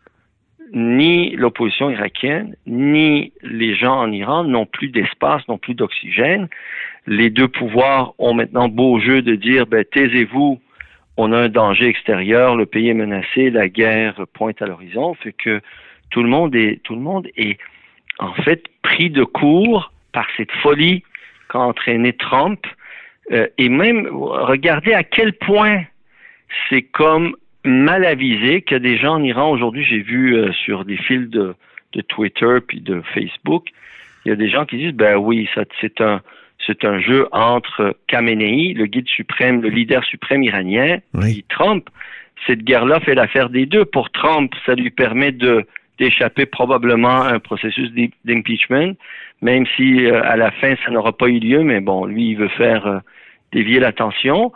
ni 0.72 1.30
l'opposition 1.36 1.90
irakienne, 1.90 2.54
ni 2.66 3.32
les 3.42 3.74
gens 3.74 3.98
en 4.00 4.12
Iran 4.12 4.44
n'ont 4.44 4.66
plus 4.66 4.88
d'espace, 4.88 5.46
n'ont 5.48 5.58
plus 5.58 5.74
d'oxygène. 5.74 6.48
Les 7.06 7.30
deux 7.30 7.48
pouvoirs 7.48 8.14
ont 8.18 8.34
maintenant 8.34 8.68
beau 8.68 9.00
jeu 9.00 9.22
de 9.22 9.34
dire, 9.34 9.66
ben, 9.66 9.84
taisez-vous, 9.84 10.60
on 11.16 11.32
a 11.32 11.38
un 11.38 11.48
danger 11.48 11.86
extérieur, 11.86 12.56
le 12.56 12.66
pays 12.66 12.88
est 12.88 12.94
menacé, 12.94 13.50
la 13.50 13.68
guerre 13.68 14.26
pointe 14.32 14.62
à 14.62 14.66
l'horizon, 14.66 15.14
fait 15.14 15.32
que 15.32 15.60
tout 16.10 16.22
le 16.22 16.28
monde 16.28 16.54
est, 16.54 16.82
tout 16.82 16.94
le 16.94 17.00
monde 17.00 17.28
est 17.36 17.58
en 18.18 18.32
fait 18.34 18.64
pris 18.82 19.10
de 19.10 19.24
court 19.24 19.92
par 20.12 20.26
cette 20.36 20.52
folie 20.62 21.02
qu'a 21.48 21.60
entraîné 21.60 22.12
Trump. 22.12 22.64
Euh, 23.32 23.46
et 23.58 23.68
même, 23.68 24.08
regardez 24.10 24.92
à 24.92 25.04
quel 25.04 25.32
point 25.32 25.84
c'est 26.68 26.82
comme 26.82 27.36
mal 27.64 28.04
avisé 28.04 28.62
qu'il 28.62 28.74
y 28.74 28.76
a 28.76 28.78
des 28.80 28.96
gens 28.98 29.14
en 29.14 29.22
Iran 29.22 29.50
aujourd'hui, 29.50 29.84
j'ai 29.84 30.00
vu 30.00 30.34
euh, 30.36 30.52
sur 30.52 30.84
des 30.84 30.96
fils 30.96 31.28
de, 31.28 31.54
de 31.92 32.00
Twitter 32.02 32.58
puis 32.66 32.80
de 32.80 33.02
Facebook, 33.14 33.66
il 34.24 34.28
y 34.30 34.32
a 34.32 34.36
des 34.36 34.48
gens 34.50 34.64
qui 34.66 34.76
disent 34.78 34.92
ben 34.94 35.16
oui, 35.16 35.48
ça 35.54 35.62
c'est 35.80 36.00
un 36.00 36.20
c'est 36.66 36.84
un 36.84 37.00
jeu 37.00 37.26
entre 37.32 37.96
Khamenei, 38.06 38.74
le 38.74 38.84
guide 38.86 39.08
suprême, 39.08 39.62
le 39.62 39.70
leader 39.70 40.04
suprême 40.04 40.42
iranien, 40.42 40.98
Oui. 41.14 41.38
et 41.38 41.44
Trump. 41.48 41.88
Cette 42.46 42.62
guerre-là 42.64 43.00
fait 43.00 43.14
l'affaire 43.14 43.48
des 43.48 43.64
deux. 43.66 43.84
Pour 43.86 44.10
Trump, 44.10 44.52
ça 44.66 44.74
lui 44.74 44.90
permet 44.90 45.32
de 45.32 45.64
d'échapper 45.98 46.46
probablement 46.46 47.22
à 47.22 47.32
un 47.34 47.38
processus 47.40 47.90
d'im- 47.92 48.08
d'impeachment, 48.24 48.94
même 49.42 49.66
si 49.76 50.06
euh, 50.06 50.22
à 50.24 50.36
la 50.36 50.50
fin 50.50 50.74
ça 50.84 50.90
n'aura 50.90 51.12
pas 51.12 51.28
eu 51.28 51.38
lieu, 51.38 51.62
mais 51.62 51.80
bon, 51.80 52.06
lui 52.06 52.30
il 52.30 52.36
veut 52.36 52.48
faire 52.48 52.86
euh, 52.86 52.98
dévier 53.52 53.80
l'attention. 53.80 54.52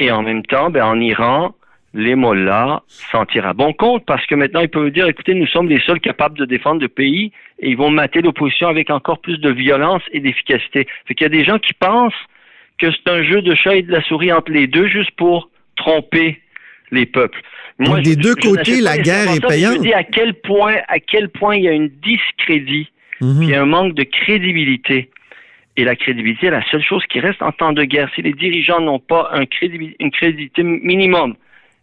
Et 0.00 0.10
en 0.12 0.22
même 0.22 0.44
temps, 0.44 0.70
ben, 0.70 0.84
en 0.84 1.00
Iran, 1.00 1.54
les 1.96 2.16
mollahs 2.16 2.82
s'en 2.88 3.24
tirent 3.24 3.46
à 3.46 3.52
bon 3.54 3.72
compte 3.72 4.04
parce 4.04 4.26
que 4.26 4.34
maintenant 4.34 4.60
ils 4.60 4.68
peuvent 4.68 4.90
dire, 4.90 5.06
écoutez, 5.08 5.32
nous 5.34 5.46
sommes 5.46 5.68
les 5.68 5.80
seuls 5.86 6.00
capables 6.00 6.36
de 6.36 6.44
défendre 6.44 6.80
le 6.82 6.88
pays 6.88 7.30
et 7.60 7.70
ils 7.70 7.76
vont 7.76 7.90
mater 7.90 8.20
l'opposition 8.20 8.66
avec 8.68 8.90
encore 8.90 9.20
plus 9.20 9.38
de 9.38 9.50
violence 9.50 10.02
et 10.12 10.18
d'efficacité. 10.20 10.86
Fait 11.06 11.14
qu'il 11.14 11.24
y 11.24 11.26
a 11.26 11.36
des 11.38 11.44
gens 11.44 11.58
qui 11.58 11.72
pensent 11.72 12.12
que 12.80 12.88
c'est 12.90 13.08
un 13.10 13.22
jeu 13.22 13.40
de 13.42 13.54
chat 13.54 13.76
et 13.76 13.82
de 13.82 13.92
la 13.92 14.02
souris 14.02 14.32
entre 14.32 14.50
les 14.50 14.66
deux 14.66 14.88
juste 14.88 15.12
pour 15.12 15.50
tromper 15.76 16.40
les 16.90 17.06
peuples. 17.06 17.40
Donc, 17.78 18.00
des 18.02 18.12
je- 18.12 18.18
deux 18.18 18.34
je 18.40 18.48
côtés, 18.48 18.80
la 18.80 18.98
guerre 18.98 19.32
est 19.32 19.40
payante. 19.46 19.74
Je 19.76 19.80
dis 19.82 19.92
à 19.94 20.02
quel 20.04 20.34
point, 20.34 20.76
à 20.88 20.98
quel 20.98 21.28
point 21.28 21.56
il 21.56 21.62
y 21.64 21.68
a 21.68 21.72
une 21.72 21.88
discrédit 22.02 22.88
puis 23.38 23.46
il 23.46 23.50
y 23.50 23.54
a 23.54 23.62
un 23.62 23.66
manque 23.66 23.94
de 23.94 24.02
crédibilité. 24.02 25.10
Et 25.76 25.84
la 25.84 25.96
crédibilité 25.96 26.46
est 26.48 26.50
la 26.50 26.64
seule 26.70 26.82
chose 26.82 27.04
qui 27.08 27.20
reste 27.20 27.40
en 27.42 27.52
temps 27.52 27.72
de 27.72 27.84
guerre. 27.84 28.08
Si 28.14 28.22
les 28.22 28.32
dirigeants 28.32 28.80
n'ont 28.80 28.98
pas 29.00 29.30
un 29.32 29.44
crédibi- 29.44 29.96
une 30.00 30.10
crédibilité 30.10 30.62
minimum, 30.62 31.34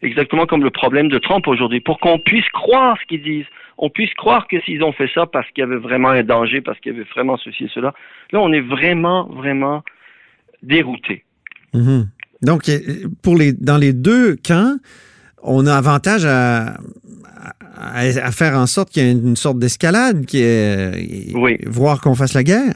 exactement 0.01 0.45
comme 0.45 0.63
le 0.63 0.69
problème 0.69 1.09
de 1.09 1.17
Trump 1.17 1.47
aujourd'hui, 1.47 1.79
pour 1.79 1.99
qu'on 1.99 2.19
puisse 2.19 2.47
croire 2.49 2.97
ce 3.01 3.05
qu'ils 3.07 3.23
disent, 3.23 3.45
on 3.77 3.89
puisse 3.89 4.13
croire 4.15 4.47
que 4.47 4.59
s'ils 4.61 4.83
ont 4.83 4.91
fait 4.91 5.09
ça 5.13 5.25
parce 5.25 5.49
qu'il 5.51 5.61
y 5.61 5.65
avait 5.65 5.77
vraiment 5.77 6.09
un 6.09 6.23
danger, 6.23 6.61
parce 6.61 6.79
qu'il 6.79 6.91
y 6.93 6.95
avait 6.95 7.07
vraiment 7.15 7.37
ceci 7.37 7.65
et 7.65 7.71
cela, 7.73 7.93
là, 8.31 8.39
on 8.41 8.51
est 8.53 8.61
vraiment, 8.61 9.25
vraiment 9.27 9.83
dérouté. 10.63 11.23
Mhm. 11.73 12.07
Donc, 12.41 12.69
euh, 12.69 12.79
pour 13.23 13.35
les, 13.37 13.53
dans 13.53 13.77
les 13.77 13.93
deux 13.93 14.35
camps, 14.35 14.75
on 15.43 15.65
a 15.65 15.73
avantage 15.75 16.25
à, 16.25 16.73
à, 17.77 17.99
à 17.99 18.31
faire 18.31 18.55
en 18.55 18.67
sorte 18.67 18.89
qu'il 18.89 19.03
y 19.03 19.07
ait 19.07 19.11
une 19.11 19.35
sorte 19.35 19.59
d'escalade, 19.59 20.25
qui 20.25 20.41
est, 20.41 21.31
Oui. 21.35 21.57
voir 21.65 22.01
qu'on 22.01 22.15
fasse 22.15 22.33
la 22.33 22.43
guerre. 22.43 22.73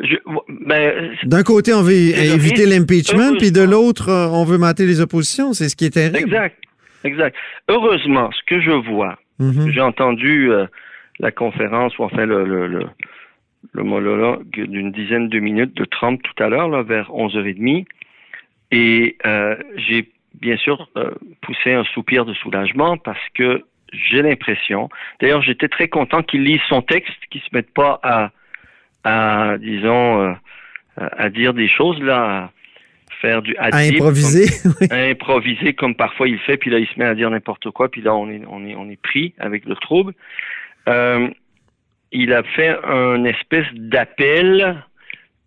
Je, 0.00 0.16
ben, 0.66 1.16
D'un 1.24 1.42
côté, 1.42 1.72
on 1.72 1.82
veut 1.82 1.92
éviter 1.92 2.66
l'impeachment, 2.66 3.36
puis 3.38 3.52
de 3.52 3.62
l'autre, 3.62 4.08
euh, 4.10 4.28
on 4.28 4.44
veut 4.44 4.58
mater 4.58 4.84
les 4.84 5.00
oppositions. 5.00 5.52
C'est 5.54 5.68
ce 5.70 5.76
qui 5.76 5.86
est 5.86 5.90
terrible. 5.90 6.18
exact, 6.18 6.56
exact. 7.04 7.34
Heureusement, 7.68 8.30
ce 8.32 8.42
que 8.46 8.60
je 8.60 8.72
vois, 8.72 9.16
Mhm. 9.38 9.70
J'ai 9.70 9.82
entendu 9.82 10.50
euh, 10.50 10.66
la 11.18 11.30
conférence, 11.30 11.98
ou 11.98 12.04
enfin 12.04 12.24
le, 12.24 12.44
le, 12.46 12.66
le, 12.66 12.86
le 13.72 13.82
monologue 13.84 14.48
d'une 14.50 14.90
dizaine 14.92 15.28
de 15.28 15.38
minutes 15.40 15.76
de 15.76 15.84
Trump 15.84 16.22
tout 16.22 16.42
à 16.42 16.48
l'heure, 16.48 16.82
vers 16.84 17.10
11h30. 17.10 17.84
Et 18.72 19.16
euh, 19.26 19.54
j'ai 19.76 20.08
bien 20.40 20.56
sûr 20.56 20.88
euh, 20.96 21.10
poussé 21.42 21.72
un 21.74 21.84
soupir 21.84 22.24
de 22.24 22.32
soulagement 22.32 22.96
parce 22.96 23.20
que 23.34 23.62
j'ai 23.92 24.22
l'impression. 24.22 24.88
D'ailleurs, 25.20 25.42
j'étais 25.42 25.68
très 25.68 25.88
content 25.88 26.22
qu'il 26.22 26.42
lise 26.42 26.60
son 26.68 26.80
texte, 26.80 27.12
qu'il 27.30 27.42
se 27.42 27.48
mette 27.52 27.72
pas 27.74 28.00
à, 28.02 28.30
à 29.04 29.58
disons, 29.58 30.34
à 30.96 31.28
dire 31.30 31.54
des 31.54 31.68
choses 31.68 32.00
là, 32.00 32.50
faire 33.20 33.42
du 33.42 33.56
à 33.56 33.76
improviser, 33.78 34.46
comme, 34.62 34.88
à 34.90 35.02
improviser 35.02 35.74
comme 35.74 35.94
parfois 35.94 36.28
il 36.28 36.38
fait, 36.38 36.56
puis 36.56 36.70
là 36.70 36.78
il 36.78 36.86
se 36.86 36.98
met 36.98 37.04
à 37.04 37.14
dire 37.14 37.30
n'importe 37.30 37.70
quoi, 37.70 37.88
puis 37.88 38.02
là 38.02 38.14
on 38.14 38.28
est 38.30 38.42
on 38.48 38.64
est 38.66 38.74
on 38.74 38.88
est 38.88 39.00
pris 39.00 39.34
avec 39.38 39.64
le 39.64 39.74
trouble. 39.76 40.14
Euh, 40.88 41.28
il 42.12 42.32
a 42.32 42.42
fait 42.42 42.76
un 42.84 43.24
espèce 43.24 43.66
d'appel 43.72 44.82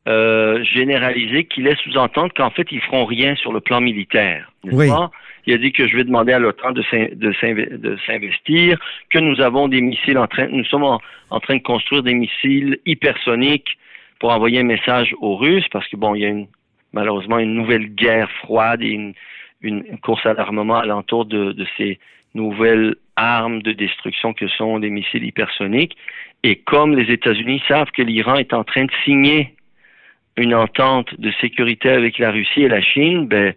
euh, 0.08 0.64
généralisé 0.64 1.46
qui 1.46 1.62
laisse 1.62 1.80
sous-entendre 1.80 2.34
qu'en 2.34 2.50
fait 2.50 2.68
ils 2.72 2.82
feront 2.82 3.06
rien 3.06 3.36
sur 3.36 3.54
le 3.54 3.62
plan 3.62 3.82
militaire. 3.82 4.52
Oui. 4.64 4.90
Pas? 4.90 5.12
Il 5.46 5.54
a 5.54 5.58
dit 5.58 5.72
que 5.72 5.88
je 5.88 5.96
vais 5.96 6.04
demander 6.04 6.34
à 6.34 6.40
l'OTAN 6.40 6.74
de 6.74 6.84
s'investir, 8.06 8.78
que 9.10 9.20
nous 9.20 9.42
avons 9.42 9.68
des 9.68 9.82
missiles 9.82 10.18
en 10.18 10.28
train, 10.28 10.48
nous 10.48 10.66
sommes 10.66 10.84
en, 10.84 11.02
en, 11.32 11.40
train 11.40 11.56
de 11.56 11.64
construire 11.64 12.04
des 12.04 12.14
missiles 12.14 12.78
hypersoniques 12.86 13.78
pour 14.20 14.32
envoyer 14.32 14.60
un 14.60 14.64
message 14.64 15.16
aux 15.22 15.36
Russes, 15.36 15.68
parce 15.72 15.88
que 15.88 15.96
bon, 15.96 16.16
il 16.16 16.22
y 16.22 16.26
a 16.26 16.30
une, 16.30 16.48
malheureusement 16.94 17.40
une 17.40 17.54
nouvelle 17.54 17.88
guerre 17.88 18.30
froide 18.44 18.82
et 18.82 18.90
une, 18.90 19.14
une 19.62 19.98
course 20.00 20.26
à 20.26 20.34
l'armement 20.34 20.78
alentour 20.78 21.26
de, 21.26 21.54
de 21.54 21.66
ces 21.78 22.00
nouvelles 22.34 22.96
armes 23.16 23.62
de 23.62 23.72
destruction 23.72 24.34
que 24.34 24.48
sont 24.48 24.78
les 24.78 24.90
missiles 24.90 25.24
hypersoniques. 25.24 25.98
Et 26.44 26.58
comme 26.58 26.96
les 26.96 27.12
États-Unis 27.12 27.62
savent 27.68 27.92
que 27.92 28.02
l'Iran 28.02 28.36
est 28.36 28.54
en 28.54 28.64
train 28.64 28.86
de 28.86 28.92
signer 29.04 29.56
une 30.38 30.56
entente 30.56 31.20
de 31.20 31.32
sécurité 31.42 31.90
avec 31.90 32.18
la 32.18 32.32
Russie 32.32 32.64
et 32.64 32.70
la 32.70 32.82
Chine, 32.82 33.28
ben 33.28 33.54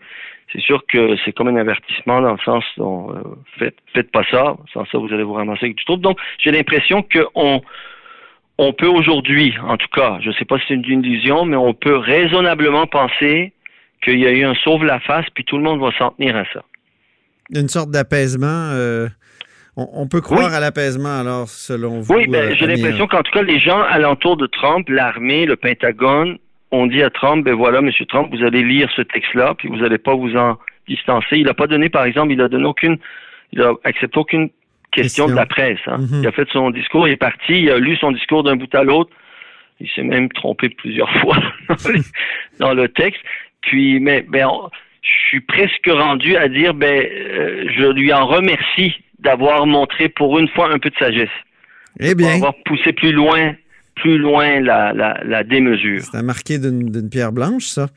c'est 0.53 0.61
sûr 0.61 0.85
que 0.87 1.17
c'est 1.25 1.33
comme 1.33 1.49
un 1.49 1.57
avertissement 1.57 2.21
dans 2.21 2.33
le 2.33 2.39
sens 2.45 2.65
dont 2.77 3.11
euh, 3.11 3.23
faites, 3.59 3.77
faites 3.95 4.11
pas 4.11 4.25
ça, 4.31 4.57
sans 4.73 4.85
ça 4.87 4.99
vous 4.99 5.13
allez 5.13 5.23
vous 5.23 5.33
ramasser 5.33 5.67
avec 5.67 5.77
du 5.77 5.85
trouble. 5.85 6.03
Donc 6.03 6.19
j'ai 6.39 6.51
l'impression 6.51 7.03
qu'on 7.03 7.63
on 8.59 8.73
peut 8.73 8.87
aujourd'hui, 8.87 9.55
en 9.67 9.77
tout 9.77 9.89
cas, 9.95 10.19
je 10.21 10.29
ne 10.29 10.35
sais 10.35 10.45
pas 10.45 10.59
si 10.59 10.65
c'est 10.69 10.75
une 10.75 11.05
illusion, 11.05 11.45
mais 11.45 11.57
on 11.57 11.75
peut 11.75 11.97
raisonnablement 11.97 12.87
penser 12.87 13.53
qu'il 14.03 14.19
y 14.19 14.27
a 14.27 14.31
eu 14.31 14.45
un 14.45 14.55
sauve 14.55 14.85
la 14.85 15.01
face, 15.01 15.27
puis 15.35 15.45
tout 15.45 15.57
le 15.57 15.63
monde 15.63 15.81
va 15.81 15.91
s'en 15.97 16.11
tenir 16.11 16.37
à 16.37 16.45
ça. 16.53 16.63
Une 17.55 17.69
sorte 17.69 17.91
d'apaisement. 17.91 18.71
Euh, 18.73 19.09
on, 19.77 19.89
on, 19.95 20.09
peut 20.09 20.21
croire 20.21 20.51
oui. 20.51 20.57
à 20.57 20.61
l'apaisement, 20.61 21.21
alors, 21.21 21.49
selon 21.49 22.01
vous. 22.01 22.15
Oui, 22.15 22.27
ben, 22.27 22.51
euh, 22.51 22.55
j'ai 22.55 22.67
l'impression 22.67 23.07
qu'en 23.07 23.23
tout 23.23 23.33
cas, 23.33 23.43
les 23.43 23.59
gens 23.59 23.81
alentour 23.81 24.37
de 24.37 24.47
Trump, 24.47 24.89
l'armée, 24.89 25.47
le 25.47 25.57
Pentagone, 25.57 26.39
ont 26.73 26.87
dit 26.87 27.03
à 27.03 27.11
Trump, 27.11 27.45
ben 27.45 27.55
voilà, 27.55 27.81
Monsieur 27.81 28.07
Trump, 28.07 28.35
vous 28.35 28.45
allez 28.45 28.63
lire 28.63 28.91
ce 28.97 29.03
texte-là, 29.03 29.55
puis 29.57 29.69
vous 29.69 29.77
n'allez 29.77 29.99
pas 29.99 30.15
vous 30.15 30.37
en 30.37 30.57
distancer. 30.89 31.37
Il 31.37 31.45
n'a 31.45 31.55
pas 31.55 31.67
donné, 31.67 31.89
par 31.89 32.05
exemple, 32.05 32.33
il 32.33 32.41
a 32.41 32.49
donné 32.49 32.65
aucune, 32.65 32.99
il 33.53 33.63
a 33.63 33.75
accepté 33.85 34.19
aucune 34.19 34.51
question, 34.93 35.25
question. 35.25 35.27
de 35.29 35.35
la 35.35 35.47
presse. 35.47 35.81
Hein. 35.87 35.99
Mm 35.99 36.05
-hmm. 36.05 36.23
Il 36.23 36.27
a 36.29 36.33
fait 36.33 36.49
son 36.53 36.71
discours, 36.71 37.09
il 37.09 37.13
est 37.13 37.25
parti, 37.31 37.55
il 37.65 37.71
a 37.71 37.79
lu 37.79 37.97
son 37.97 38.13
discours 38.13 38.43
d'un 38.45 38.57
bout 38.57 38.75
à 38.75 38.85
l'autre. 38.85 39.13
Il 39.81 39.89
s'est 39.95 40.09
même 40.15 40.29
trompé 40.29 40.69
plusieurs 40.69 41.13
fois 41.21 41.39
dans 42.61 42.75
le 42.75 42.87
texte. 42.89 43.23
Puis, 43.63 44.01
mais, 44.01 44.25
ben, 44.33 44.47
on, 44.47 44.71
je 45.03 45.29
suis 45.29 45.41
presque 45.41 45.89
rendu 45.89 46.37
à 46.37 46.49
dire, 46.49 46.75
ben, 46.75 47.05
euh, 47.05 47.65
je 47.77 47.87
lui 47.93 48.13
en 48.13 48.27
remercie 48.27 48.95
d'avoir 49.19 49.67
montré 49.67 50.09
pour 50.09 50.39
une 50.39 50.49
fois 50.49 50.73
un 50.73 50.79
peu 50.79 50.91
de 50.91 50.97
sagesse. 50.97 51.37
Eh 52.01 52.15
bien. 52.15 52.35
D'avoir 52.35 52.55
poussé 52.65 52.93
plus 52.93 53.13
loin, 53.13 53.55
plus 53.95 54.19
loin 54.19 54.61
la, 54.61 54.93
la, 54.93 55.21
la 55.25 55.45
démesure. 55.45 56.03
C'est 56.03 56.23
marqué 56.23 56.59
d'une 56.59 57.11
pierre 57.11 57.33
blanche, 57.33 57.65
ça. 57.65 57.89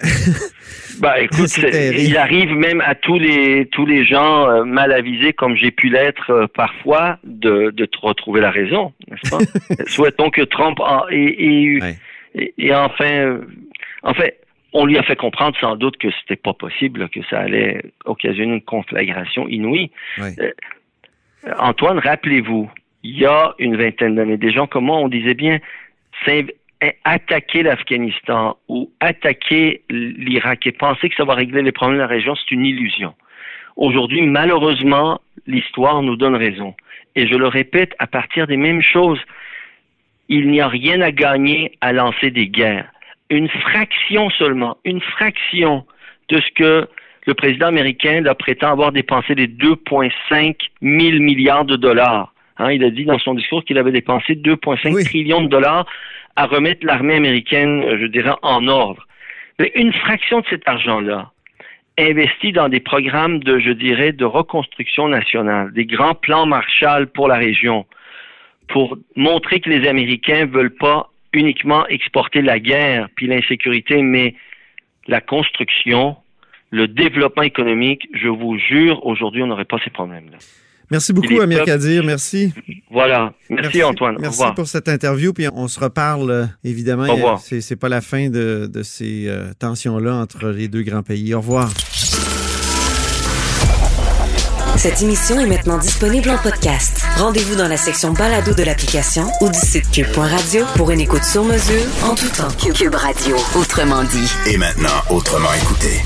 bah 1.00 1.20
écoute, 1.20 1.50
il 1.98 2.16
arrive 2.16 2.52
même 2.54 2.80
à 2.80 2.94
tous 2.94 3.18
les 3.18 3.66
tous 3.66 3.86
les 3.86 4.04
gens 4.04 4.48
euh, 4.48 4.64
mal 4.64 4.92
avisés 4.92 5.32
comme 5.32 5.56
j'ai 5.56 5.70
pu 5.70 5.88
l'être 5.88 6.30
euh, 6.30 6.46
parfois 6.46 7.18
de, 7.24 7.70
de 7.70 7.84
te 7.84 7.98
retrouver 7.98 8.40
la 8.40 8.50
raison, 8.50 8.92
n'est-ce 9.08 9.30
pas? 9.30 9.84
Souhaitons 9.86 10.30
que 10.30 10.42
Trump 10.42 10.78
eu 11.10 11.80
ouais. 11.80 11.96
et, 12.34 12.54
et, 12.58 12.74
enfin 12.74 13.10
euh, 13.10 13.38
en 14.02 14.14
fait 14.14 14.38
on 14.72 14.86
lui 14.86 14.96
a 14.96 15.02
fait 15.02 15.16
comprendre 15.16 15.56
sans 15.60 15.76
doute 15.76 15.98
que 15.98 16.08
c'était 16.20 16.40
pas 16.40 16.54
possible, 16.54 17.08
que 17.10 17.20
ça 17.28 17.40
allait 17.40 17.82
occasionner 18.06 18.54
une 18.54 18.62
conflagration 18.62 19.46
inouïe. 19.46 19.90
Ouais. 20.18 20.54
Antoine, 21.58 21.98
rappelez-vous, 21.98 22.70
il 23.02 23.18
y 23.18 23.26
a 23.26 23.54
une 23.58 23.76
vingtaine 23.76 24.14
d'années, 24.14 24.36
des 24.36 24.52
gens 24.52 24.66
comme 24.66 24.84
moi, 24.84 24.98
on 24.98 25.08
disait 25.08 25.34
bien 25.34 25.58
attaquer 27.04 27.62
l'Afghanistan 27.62 28.56
ou 28.68 28.90
attaquer 29.00 29.82
l'Irak 29.90 30.66
et 30.66 30.72
penser 30.72 31.08
que 31.08 31.14
ça 31.16 31.24
va 31.24 31.34
régler 31.34 31.62
les 31.62 31.72
problèmes 31.72 31.98
de 31.98 32.02
la 32.02 32.08
région, 32.08 32.34
c'est 32.34 32.50
une 32.52 32.66
illusion. 32.66 33.14
Aujourd'hui, 33.76 34.22
malheureusement, 34.22 35.20
l'histoire 35.46 36.02
nous 36.02 36.16
donne 36.16 36.36
raison. 36.36 36.74
Et 37.14 37.26
je 37.26 37.34
le 37.34 37.48
répète, 37.48 37.94
à 37.98 38.06
partir 38.06 38.46
des 38.46 38.56
mêmes 38.56 38.82
choses, 38.82 39.20
il 40.28 40.48
n'y 40.48 40.60
a 40.60 40.68
rien 40.68 41.00
à 41.00 41.10
gagner 41.10 41.72
à 41.80 41.92
lancer 41.92 42.30
des 42.30 42.48
guerres. 42.48 42.90
Une 43.30 43.48
fraction 43.48 44.30
seulement, 44.30 44.76
une 44.84 45.00
fraction 45.00 45.86
de 46.28 46.40
ce 46.40 46.50
que 46.54 46.88
le 47.26 47.34
président 47.34 47.66
américain 47.66 48.22
prétend 48.38 48.72
avoir 48.72 48.92
dépensé 48.92 49.34
des 49.34 49.46
2,5 49.46 50.56
000 50.82 51.22
milliards 51.22 51.64
de 51.64 51.76
dollars. 51.76 52.31
Hein, 52.58 52.72
il 52.72 52.84
a 52.84 52.90
dit 52.90 53.04
dans 53.04 53.18
son 53.18 53.34
discours 53.34 53.64
qu'il 53.64 53.78
avait 53.78 53.92
dépensé 53.92 54.34
2,5 54.34 54.94
oui. 54.94 55.04
trillions 55.04 55.42
de 55.42 55.48
dollars 55.48 55.86
à 56.36 56.46
remettre 56.46 56.86
l'armée 56.86 57.14
américaine, 57.14 57.84
je 58.00 58.06
dirais, 58.06 58.34
en 58.42 58.66
ordre. 58.68 59.06
Mais 59.58 59.72
une 59.74 59.92
fraction 59.92 60.40
de 60.40 60.46
cet 60.48 60.66
argent-là, 60.66 61.30
investi 61.98 62.52
dans 62.52 62.68
des 62.68 62.80
programmes 62.80 63.40
de, 63.40 63.58
je 63.58 63.70
dirais, 63.70 64.12
de 64.12 64.24
reconstruction 64.24 65.08
nationale, 65.08 65.72
des 65.72 65.84
grands 65.84 66.14
plans 66.14 66.46
Marshall 66.46 67.06
pour 67.06 67.28
la 67.28 67.36
région, 67.36 67.86
pour 68.68 68.96
montrer 69.14 69.60
que 69.60 69.68
les 69.68 69.86
Américains 69.86 70.46
veulent 70.46 70.74
pas 70.74 71.10
uniquement 71.32 71.86
exporter 71.88 72.42
la 72.42 72.58
guerre 72.58 73.08
puis 73.14 73.26
l'insécurité, 73.26 74.02
mais 74.02 74.34
la 75.06 75.20
construction, 75.20 76.16
le 76.70 76.88
développement 76.88 77.42
économique, 77.42 78.08
je 78.14 78.28
vous 78.28 78.58
jure, 78.58 79.04
aujourd'hui, 79.04 79.42
on 79.42 79.46
n'aurait 79.46 79.64
pas 79.64 79.78
ces 79.84 79.90
problèmes-là. 79.90 80.38
Merci 80.92 81.14
beaucoup, 81.14 81.40
Amir 81.40 81.64
Kadir. 81.64 82.04
Merci. 82.04 82.52
Voilà. 82.90 83.32
Merci, 83.48 83.62
Merci 83.62 83.82
Antoine. 83.82 84.16
Merci 84.20 84.42
pour 84.54 84.66
cette 84.68 84.88
interview. 84.88 85.32
Puis 85.32 85.46
on 85.54 85.66
se 85.66 85.80
reparle, 85.80 86.30
euh, 86.30 86.44
évidemment. 86.64 87.04
Au 87.04 87.14
revoir. 87.14 87.40
C'est 87.40 87.76
pas 87.76 87.88
la 87.88 88.02
fin 88.02 88.28
de, 88.28 88.68
de 88.70 88.82
ces 88.82 89.24
euh, 89.26 89.52
tensions-là 89.58 90.14
entre 90.14 90.48
les 90.48 90.68
deux 90.68 90.82
grands 90.82 91.02
pays. 91.02 91.32
Au 91.32 91.40
revoir. 91.40 91.72
Cette 94.76 95.00
émission 95.00 95.40
est 95.40 95.46
maintenant 95.46 95.78
disponible 95.78 96.28
en 96.28 96.36
podcast. 96.38 97.02
Rendez-vous 97.16 97.56
dans 97.56 97.68
la 97.68 97.78
section 97.78 98.12
balado 98.12 98.52
de 98.52 98.62
l'application 98.62 99.24
ou 99.40 99.48
du 99.48 99.58
site 99.58 99.90
cube.radio 99.90 100.64
pour 100.76 100.90
une 100.90 101.00
écoute 101.00 101.24
sur 101.24 101.44
mesure 101.44 101.86
en 102.04 102.14
tout 102.14 102.28
temps. 102.28 102.50
Cube 102.74 102.94
Radio, 102.94 103.36
autrement 103.54 104.02
dit. 104.04 104.30
Et 104.52 104.58
maintenant, 104.58 105.00
autrement 105.08 105.52
écouté. 105.54 106.02